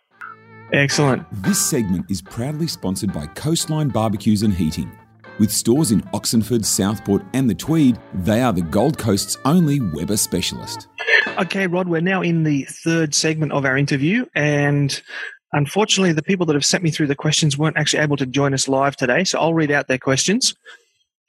[0.72, 1.26] Excellent.
[1.42, 4.90] This segment is proudly sponsored by Coastline Barbecues and Heating.
[5.38, 10.16] With stores in Oxenford, Southport, and the Tweed, they are the Gold Coast's only Weber
[10.16, 10.88] specialist.
[11.38, 15.02] Okay, Rod, we're now in the third segment of our interview, and
[15.54, 18.52] unfortunately, the people that have sent me through the questions weren't actually able to join
[18.52, 19.24] us live today.
[19.24, 20.54] So I'll read out their questions,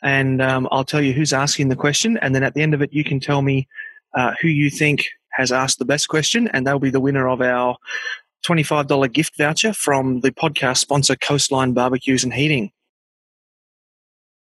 [0.03, 2.82] and um, I'll tell you who's asking the question, and then at the end of
[2.82, 3.67] it, you can tell me
[4.15, 7.41] uh, who you think has asked the best question, and they'll be the winner of
[7.41, 7.78] our
[8.45, 12.71] $25 gift voucher from the podcast sponsor Coastline Barbecues and Heating.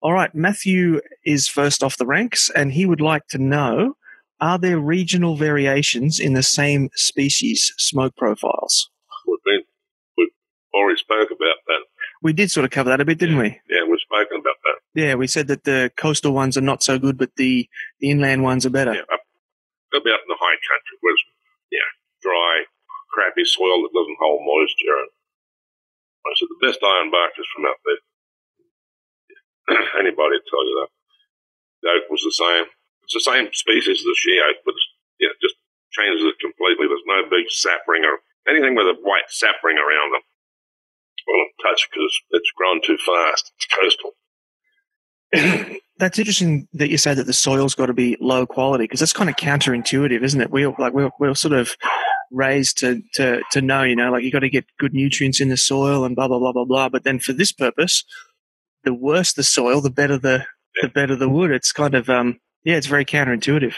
[0.02, 3.96] All right, Matthew is first off the ranks, and he would like to know
[4.42, 8.90] are there regional variations in the same species smoke profiles?
[9.28, 9.66] We've
[10.18, 10.36] we've
[10.74, 11.82] already spoke about that.
[12.22, 13.60] We did sort of cover that a bit, didn't we?
[13.70, 14.78] Yeah, we've spoken about that.
[14.94, 17.68] Yeah, we said that the coastal ones are not so good, but the,
[18.00, 18.94] the inland ones are better.
[18.94, 19.22] Yeah, up,
[19.94, 21.24] about in the high country where it's
[21.72, 21.90] yeah
[22.22, 22.64] dry,
[23.12, 25.00] crappy soil that doesn't hold moisture.
[25.00, 25.12] And
[26.26, 28.02] I said the best iron bark is from out there.
[30.02, 30.92] Anybody tell you that.
[31.84, 32.66] The oak was the same.
[33.06, 34.90] It's the same species as the she oak, but it's,
[35.22, 35.56] yeah, it just
[35.94, 36.90] changes it completely.
[36.90, 40.22] There's no big sap ring or anything with a white sap ring around them.
[41.28, 43.52] Don't touch because it's grown too fast.
[43.58, 44.12] It's coastal.
[45.98, 49.14] That's interesting that you say that the soil's got to be low quality because that's
[49.14, 50.52] kind of counterintuitive, isn't it?
[50.52, 51.78] We like we're, we're sort of
[52.32, 55.48] raised to, to to know, you know, like you got to get good nutrients in
[55.48, 56.90] the soil and blah blah blah blah blah.
[56.90, 58.04] But then for this purpose,
[58.84, 60.46] the worse the soil, the better the
[60.82, 61.52] the better the wood.
[61.52, 63.76] It's kind of um yeah, it's very counterintuitive.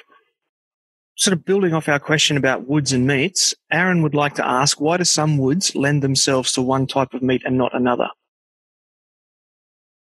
[1.17, 4.79] Sort of building off our question about woods and meats, Aaron would like to ask
[4.79, 8.07] why do some woods lend themselves to one type of meat and not another?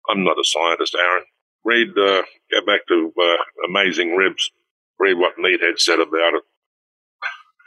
[0.09, 1.23] I'm not a scientist, Aaron.
[1.65, 3.35] Read, uh, go back to uh,
[3.67, 4.51] Amazing Ribs.
[4.99, 6.43] Read what Meathead said about it.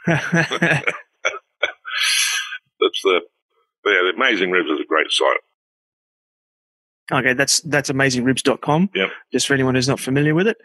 [2.79, 3.21] That's the
[3.85, 5.37] yeah, the Amazing Ribs is a great site.
[7.09, 8.89] Okay, that's that's amazingribs.com.
[8.93, 9.09] Yep.
[9.31, 10.57] Just for anyone who's not familiar with it,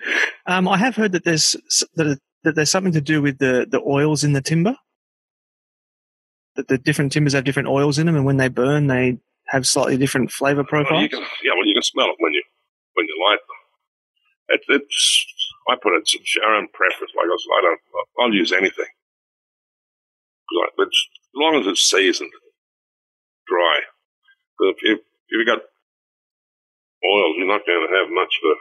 [0.47, 1.57] um, I have heard that there's
[1.95, 4.77] that, that there's something to do with the the oils in the timber.
[6.57, 9.67] That the different timbers have different oils in them, and when they burn, they have
[9.67, 11.03] slightly different flavor profiles.
[11.03, 12.43] you can, yeah, well, you can smell it when you
[12.95, 13.61] when you light them.
[14.57, 15.27] It, it's
[15.69, 17.13] I put it it's our own preference.
[17.17, 17.81] Like I said, I don't.
[18.21, 18.91] I'll use anything.
[20.79, 22.33] It's, as long as it's seasoned,
[23.47, 23.81] dry.
[24.59, 25.63] But if you if you got
[27.05, 28.55] oils, you're not going to have much of a.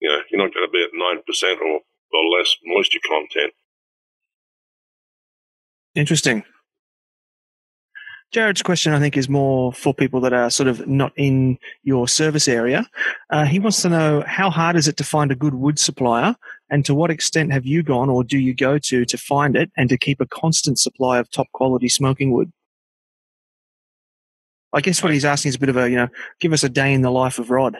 [0.00, 1.80] You know, you're not going to be at nine percent or
[2.12, 3.52] or less moisture content.
[5.94, 6.44] Interesting.
[8.32, 12.08] Jared's question, I think, is more for people that are sort of not in your
[12.08, 12.86] service area.
[13.30, 16.34] Uh, he wants to know how hard is it to find a good wood supplier,
[16.68, 19.70] and to what extent have you gone or do you go to to find it
[19.76, 22.52] and to keep a constant supply of top quality smoking wood?
[24.72, 26.08] I guess what he's asking is a bit of a, you know,
[26.40, 27.76] give us a day in the life of Rod.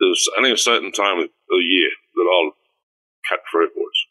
[0.00, 2.52] There's only a certain time of the year that I'll
[3.28, 4.06] cut fruit was.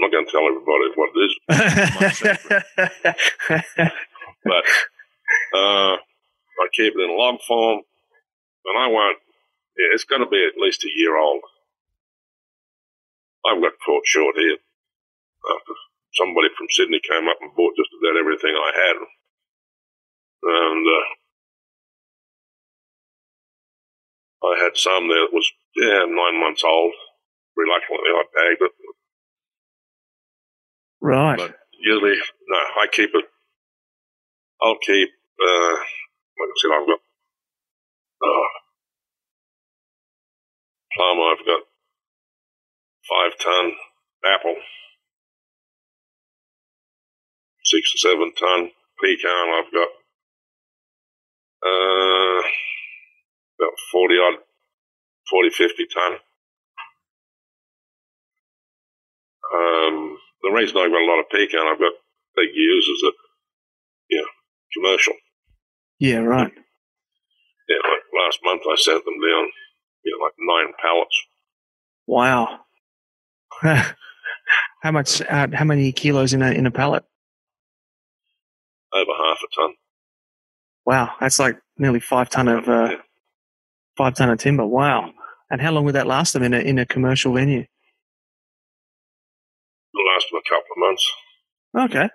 [0.00, 1.38] I'm not going to tell everybody what it is,
[4.44, 4.64] but
[5.54, 7.82] uh, I keep it in log form,
[8.66, 9.18] and I want.
[9.78, 11.40] Yeah, it's going to be at least a year old.
[13.46, 14.58] I've got caught short here.
[15.48, 15.72] After
[16.14, 18.96] somebody from Sydney came up and bought just about everything I had,
[20.42, 21.06] and uh,
[24.44, 26.92] I had some there that was yeah nine months old.
[27.56, 28.72] Reluctantly, I bagged it.
[31.00, 31.38] right.
[31.38, 32.16] But usually,
[32.48, 33.24] no, I keep it.
[34.62, 35.10] I'll keep.
[35.42, 37.00] Uh, like I said, I've got
[38.24, 38.50] uh,
[40.96, 41.18] plum.
[41.20, 41.62] I've got
[43.08, 43.72] five ton
[44.24, 44.56] apple,
[47.64, 48.70] six or seven ton
[49.02, 49.48] pecan.
[49.58, 49.88] I've got
[51.66, 52.21] uh,
[53.62, 54.38] about forty odd,
[55.30, 56.12] 40, 50 ton.
[59.54, 61.92] Um, the reason I've got a lot of pecan, I've got
[62.36, 63.12] big users that,
[64.10, 64.26] yeah,
[64.74, 65.14] commercial.
[65.98, 66.52] yeah, right.
[67.68, 69.48] Yeah, like last month I sent them down,
[70.04, 71.22] you know, like nine pallets.
[72.06, 72.60] Wow.
[74.82, 75.20] how much?
[75.22, 77.04] Uh, how many kilos in a in a pallet?
[78.94, 79.74] over half a ton.
[80.84, 82.96] Wow, that's like nearly five ton of uh, Yeah.
[83.96, 84.66] Five ton of timber.
[84.66, 85.12] Wow.
[85.50, 87.64] And how long would that last them in a in a commercial venue?
[89.94, 91.12] It'll last them a couple of months.
[91.78, 92.08] Okay.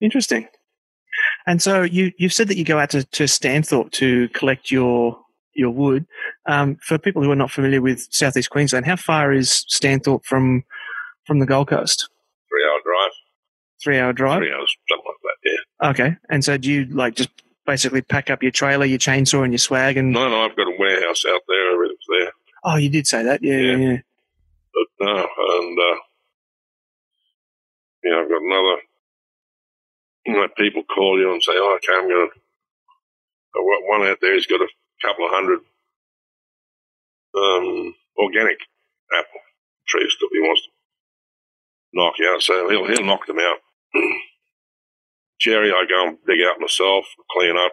[0.00, 0.48] Interesting.
[1.46, 5.18] And so you you've said that you go out to, to Stanthorpe to collect your
[5.54, 6.06] your wood.
[6.46, 10.64] Um, for people who are not familiar with southeast Queensland, how far is Stanthorpe from
[11.26, 12.08] from the Gold Coast?
[12.50, 13.12] Three hour drive.
[13.82, 14.40] Three hour drive.
[14.40, 15.90] Three hours, something like that, yeah.
[15.90, 16.16] Okay.
[16.30, 17.30] And so do you like just
[17.66, 20.66] basically pack up your trailer, your chainsaw, and your swag, and No, no, I've got
[20.68, 22.32] a warehouse out there, everything's there.
[22.64, 23.90] oh, you did say that, yeah, yeah, Yeah.
[23.92, 23.98] yeah.
[24.74, 25.96] But no, and, uh,
[28.04, 28.82] know, I've got another,
[30.26, 32.40] you know, people call you and say, oh, okay, I'm going to,
[33.56, 34.68] I've got one out there, he's got a
[35.02, 35.60] couple of hundred,
[37.36, 38.58] um, organic
[39.18, 39.40] apple
[39.86, 40.68] trees that he wants to
[41.94, 43.58] knock out, so he'll, he'll knock them out.
[45.44, 47.72] Cherry, I go and dig out myself, clean up.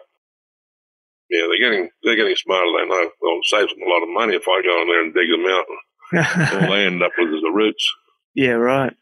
[1.30, 2.68] Yeah, they're getting they're getting smarter.
[2.68, 3.10] They know.
[3.22, 5.30] Well, it saves them a lot of money if I go in there and dig
[5.32, 5.64] them out.
[6.52, 7.90] All they end up with is the roots,
[8.34, 8.92] yeah, right.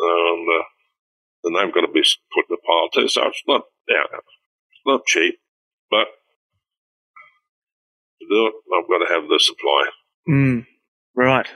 [0.00, 0.64] and uh,
[1.44, 2.02] then they've got to be
[2.34, 3.06] put in the pile too.
[3.06, 5.38] So it's not yeah, it's not cheap,
[5.88, 6.08] but
[8.20, 9.84] to do it, I've got to have the supply.
[10.28, 10.66] Mm,
[11.14, 11.46] right.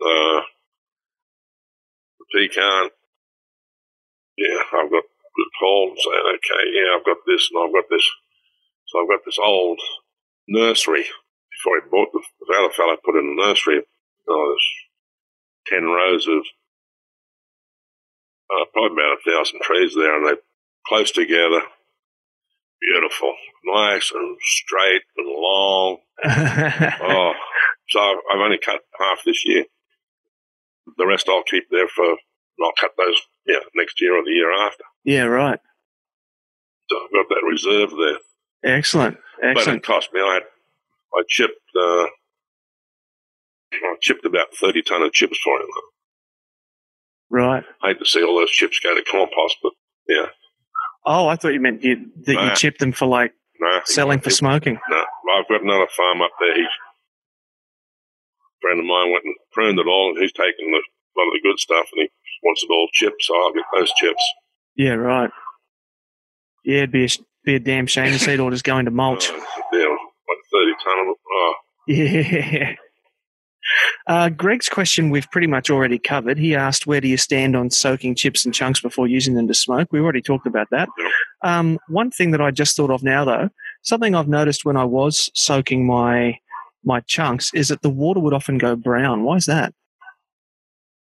[0.00, 0.40] Uh,
[2.18, 2.88] the pecan,
[4.38, 5.04] yeah, I've got
[5.36, 8.08] good call saying, okay, yeah, I've got this and I've got this.
[8.88, 9.80] So I've got this old
[10.48, 11.04] nursery.
[11.52, 13.82] Before I bought the, the other fellow put in the nursery,
[14.28, 14.54] oh,
[15.70, 16.44] there's 10 rows of
[18.50, 20.44] uh, probably about a thousand trees there, and they're
[20.86, 21.62] close together.
[22.80, 23.34] Beautiful,
[23.64, 25.98] nice and straight and long.
[27.08, 27.32] Oh,
[27.88, 29.64] so I've I've only cut half this year.
[30.96, 34.30] The rest I'll keep there for, and I'll cut those, yeah, next year or the
[34.30, 34.84] year after.
[35.06, 35.58] Yeah, right.
[36.90, 38.76] So I've got that reserve there.
[38.76, 39.16] Excellent.
[39.42, 39.82] Excellent.
[39.82, 40.42] But it cost me, I had,
[41.14, 42.06] I chipped, uh,
[43.72, 45.68] I chipped about 30 ton of chips for him.
[47.30, 47.64] Right.
[47.82, 49.72] I hate to see all those chips go to compost, but
[50.08, 50.26] yeah,
[51.08, 53.80] Oh, I thought you meant you, that you chipped them for like no.
[53.84, 54.78] selling for smoking.
[54.90, 55.04] No,
[55.38, 56.54] I've got another farm up there.
[56.56, 61.14] He's a friend of mine went and pruned it all, and he's taken the, a
[61.16, 62.08] lot of the good stuff, and he
[62.42, 64.22] wants it all chipped, so I'll get those chips.
[64.76, 65.30] Yeah, right.
[66.64, 67.08] Yeah, it'd be a,
[67.44, 69.30] be a damn shame to see it all just going to mulch.
[69.30, 69.34] Uh,
[69.72, 71.16] yeah, like 30 ton of it.
[71.32, 71.54] Oh,
[71.86, 72.74] Yeah.
[74.06, 76.38] Uh, Greg's question we've pretty much already covered.
[76.38, 79.54] He asked, "Where do you stand on soaking chips and chunks before using them to
[79.54, 80.88] smoke?" We already talked about that.
[80.96, 81.10] Yep.
[81.42, 83.48] Um, one thing that I just thought of now, though,
[83.82, 86.38] something I've noticed when I was soaking my
[86.84, 89.24] my chunks is that the water would often go brown.
[89.24, 89.74] Why is that?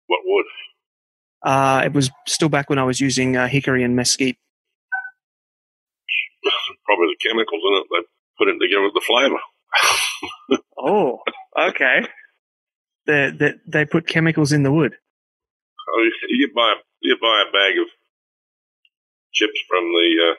[0.08, 0.46] what wood?
[1.44, 4.38] Uh, it was still back when I was using uh, hickory and mesquite.
[6.86, 7.86] Probably the chemicals in it.
[7.92, 8.02] They
[8.38, 9.40] put it together with the flavour.
[10.82, 11.20] Oh,
[11.60, 12.08] okay.
[13.06, 14.94] They, they, they put chemicals in the wood.
[14.94, 17.88] So you buy you buy a bag of
[19.34, 20.36] chips from the uh,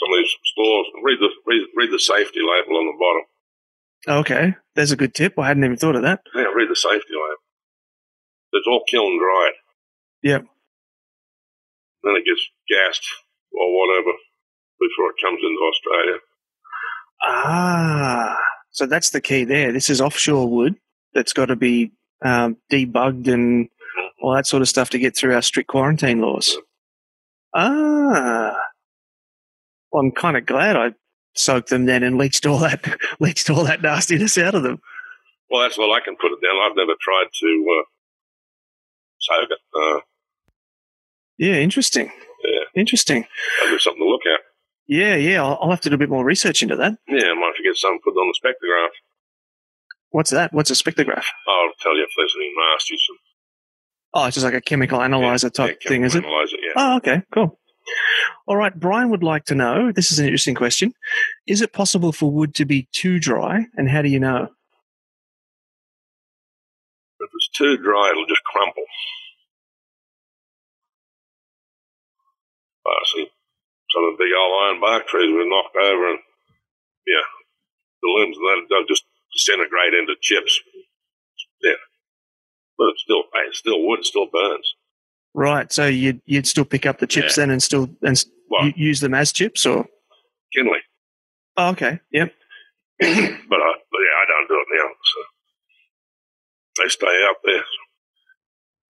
[0.00, 0.86] some of these stores.
[1.02, 4.20] Read the read, read the safety label on the bottom.
[4.20, 5.38] Okay, there's a good tip.
[5.38, 6.22] I hadn't even thought of that.
[6.34, 7.42] Yeah, read the safety label.
[8.54, 9.52] It's all kiln dried.
[10.22, 10.42] Yep.
[12.02, 13.06] Then it gets gassed
[13.52, 14.12] or whatever
[14.80, 16.18] before it comes into Australia.
[17.24, 18.36] Ah,
[18.70, 19.72] So that's the key there.
[19.72, 20.76] This is offshore wood
[21.14, 21.92] that's got to be
[22.24, 23.68] um, debugged and
[24.22, 26.56] all that sort of stuff to get through our strict quarantine laws.
[27.54, 28.54] Ah,
[29.90, 30.94] well, I'm kind of glad I
[31.34, 32.84] soaked them then and leached all that
[33.20, 34.80] leached all that nastiness out of them.
[35.50, 36.56] Well, that's all I can put it down.
[36.62, 37.84] I've never tried to uh,
[39.50, 39.58] it.
[39.74, 40.00] Uh,
[41.38, 42.06] Yeah, interesting.
[42.44, 42.64] Yeah.
[42.74, 43.26] Interesting.
[43.62, 44.40] that'd something to look at.
[44.86, 45.42] Yeah, yeah.
[45.42, 46.92] I'll, I'll have to do a bit more research into that.
[47.08, 48.88] Yeah, I might have to get something put on the spectrograph.
[50.10, 50.52] What's that?
[50.52, 51.24] What's a spectrograph?
[51.46, 53.02] I'll tell you if there's any nasties.
[53.10, 53.18] and-
[54.14, 56.24] Oh, it's just like a chemical analyzer yeah, type thing, is it?
[56.24, 56.72] Analyze it, yeah.
[56.76, 57.58] Oh, okay, cool.
[58.46, 60.94] All right, Brian would like to know this is an interesting question.
[61.46, 64.48] Is it possible for wood to be too dry, and how do you know?
[67.58, 68.86] Too dry, it'll just crumble.
[72.86, 73.26] I see.
[73.90, 76.18] Some of the big old iron bark trees were knocked over, and
[77.06, 77.26] yeah,
[78.02, 80.60] the limbs of that just disintegrate into chips.
[81.62, 81.80] Yeah,
[82.76, 84.74] but it's still it's still wood, it still burns.
[85.34, 89.00] Right, so you'd you'd still pick up the chips then and still and Well, use
[89.00, 89.86] them as chips, or
[90.54, 90.80] kindling,
[91.56, 92.32] oh, okay, yep.
[93.00, 93.16] but I,
[93.48, 94.88] but yeah, I don't do it now.
[94.88, 95.20] So
[96.78, 97.64] they stay out there.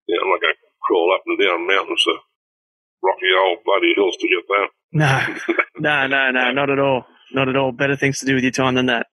[0.07, 2.17] Yeah, I'm not going to crawl up and down mountains, uh,
[3.03, 4.69] rocky old bloody hills to get that.
[4.91, 7.71] No, no, no, no, not at all, not at all.
[7.71, 9.07] Better things to do with your time than that.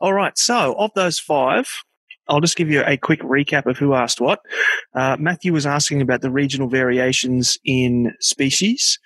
[0.00, 1.68] All right, so of those five,
[2.28, 4.40] I'll just give you a quick recap of who asked what.
[4.94, 8.98] Uh, Matthew was asking about the regional variations in species.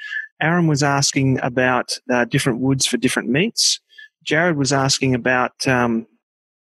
[0.42, 3.80] Aaron was asking about uh, different woods for different meats.
[4.22, 6.06] Jared was asking about, um,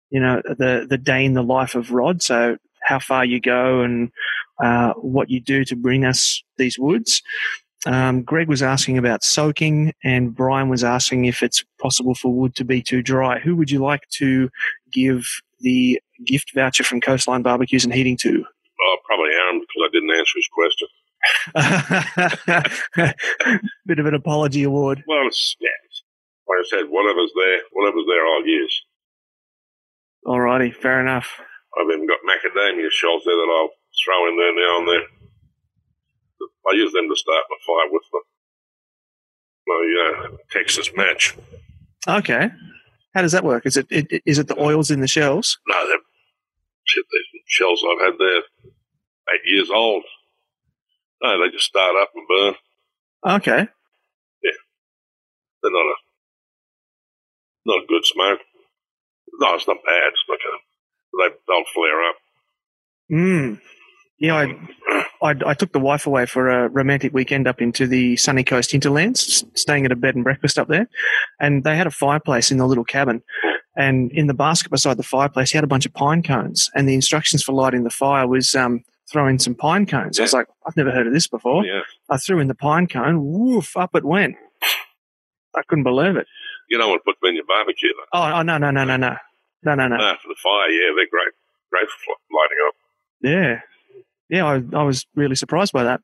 [0.09, 2.21] you know, the the day in the life of Rod.
[2.21, 4.11] So how far you go and
[4.63, 7.21] uh, what you do to bring us these woods.
[7.85, 12.55] Um, Greg was asking about soaking, and Brian was asking if it's possible for wood
[12.55, 13.39] to be too dry.
[13.39, 14.49] Who would you like to
[14.91, 15.25] give
[15.61, 18.31] the gift voucher from Coastline Barbecues and Heating to?
[18.31, 20.87] Well, probably Aaron because I didn't answer his question.
[23.85, 25.03] Bit of an apology award.
[25.07, 25.69] Well, it's, yeah,
[26.47, 28.83] like I said, whatever's there, whatever's there, I'll use.
[30.25, 31.39] Alrighty, fair enough.
[31.79, 33.69] I've even got macadamia shells there that I'll
[34.05, 35.01] throw in there now and then.
[36.71, 38.21] I use them to start my fire with the
[39.67, 41.35] my uh, Texas match.
[42.07, 42.49] Okay,
[43.13, 43.65] how does that work?
[43.65, 45.57] Is it, it is it the oils in the shells?
[45.67, 45.97] No, they're
[46.85, 47.05] shit.
[47.11, 48.41] These shells I've had there
[49.33, 50.03] eight years old.
[51.23, 52.55] No, they just start up and burn.
[53.35, 53.67] Okay,
[54.43, 54.51] Yeah,
[55.61, 55.95] They're not a
[57.65, 58.39] not a good smoke.
[59.39, 60.11] No, it's not bad.
[60.11, 61.29] It's not gonna.
[61.29, 62.15] They they'll flare up.
[63.11, 63.61] mm.
[64.19, 64.35] yeah.
[64.35, 68.43] I, I I took the wife away for a romantic weekend up into the sunny
[68.43, 70.87] coast hinterlands, staying at a bed and breakfast up there,
[71.39, 73.21] and they had a fireplace in the little cabin.
[73.75, 76.87] And in the basket beside the fireplace, he had a bunch of pine cones, and
[76.87, 80.19] the instructions for lighting the fire was um, throw in some pine cones.
[80.19, 81.65] I was like, I've never heard of this before.
[81.65, 84.35] Yeah, I threw in the pine cone, woof, up it went.
[85.55, 86.27] I couldn't believe it.
[86.69, 88.19] you don't want to put them in your barbecue though.
[88.19, 89.15] Oh, oh no, no, no, no, no,
[89.63, 89.97] no, no, no.
[89.97, 91.33] No, for the fire, yeah, they're great,
[91.71, 92.75] great for lighting up.
[93.21, 93.61] Yeah.
[94.29, 96.01] Yeah, I, I was really surprised by that.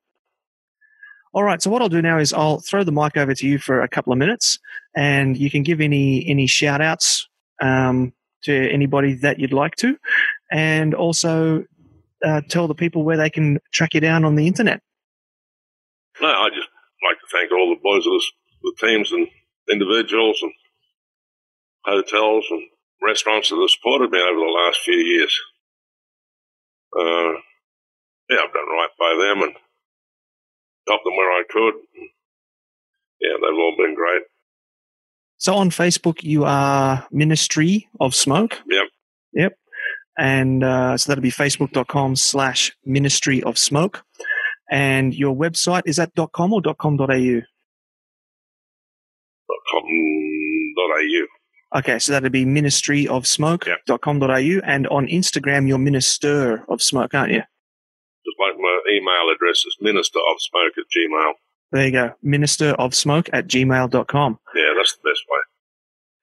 [1.33, 3.57] All right, so what I'll do now is I'll throw the mic over to you
[3.57, 4.57] for a couple of minutes
[4.95, 7.27] and you can give any any shout outs
[7.61, 9.97] um, to anybody that you'd like to
[10.49, 11.65] and also
[12.25, 14.81] uh, tell the people where they can track you down on the internet.
[16.21, 16.69] No, I just
[17.03, 18.21] like to thank all the boys of
[18.63, 19.27] the teams and
[19.69, 20.53] individuals and
[21.83, 22.63] hotels and
[23.01, 25.39] restaurants that have supported me over the last few years.
[26.97, 27.33] Uh,
[28.29, 29.55] yeah, I've done right by them and
[30.87, 31.73] helped them where I could.
[33.21, 34.23] Yeah, they've all been great.
[35.37, 38.61] So on Facebook, you are Ministry of Smoke.
[38.67, 38.85] Yep.
[39.33, 39.57] Yep.
[40.17, 44.03] And uh, so that'll be facebook.com slash Ministry of Smoke.
[44.71, 47.05] And your website, is that .com or .com.au?
[49.71, 51.25] Com.au.
[51.75, 57.33] Okay, so that'd be ministry of smoke.com.au and on Instagram you're minister of smoke, aren't
[57.33, 57.41] you?
[57.41, 61.33] Just like my email address is minister of smoke at gmail.
[61.73, 62.13] There you go.
[62.23, 64.39] Minister of smoke at gmail.com.
[64.55, 65.39] Yeah, that's the best way.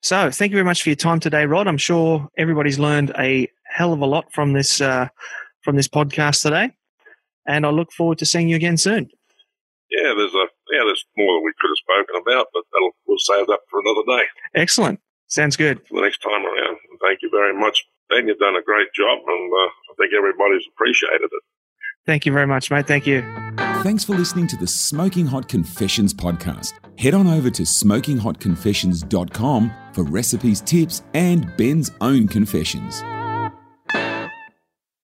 [0.00, 1.68] So thank you very much for your time today, Rod.
[1.68, 5.08] I'm sure everybody's learned a hell of a lot from this uh,
[5.62, 6.70] from this podcast today.
[7.46, 9.10] And I look forward to seeing you again soon.
[9.90, 13.18] Yeah, there's a yeah, there's more that we could have spoken about, but that'll we'll
[13.18, 14.28] save that for another day.
[14.54, 14.98] Excellent.
[15.32, 15.80] Sounds good.
[15.88, 16.76] For the next time around.
[17.00, 17.86] Thank you very much.
[18.10, 21.42] Ben, you've done a great job, and uh, I think everybody's appreciated it.
[22.04, 22.86] Thank you very much, mate.
[22.86, 23.22] Thank you.
[23.82, 26.74] Thanks for listening to the Smoking Hot Confessions podcast.
[27.00, 33.02] Head on over to smokinghotconfessions.com for recipes, tips, and Ben's own confessions.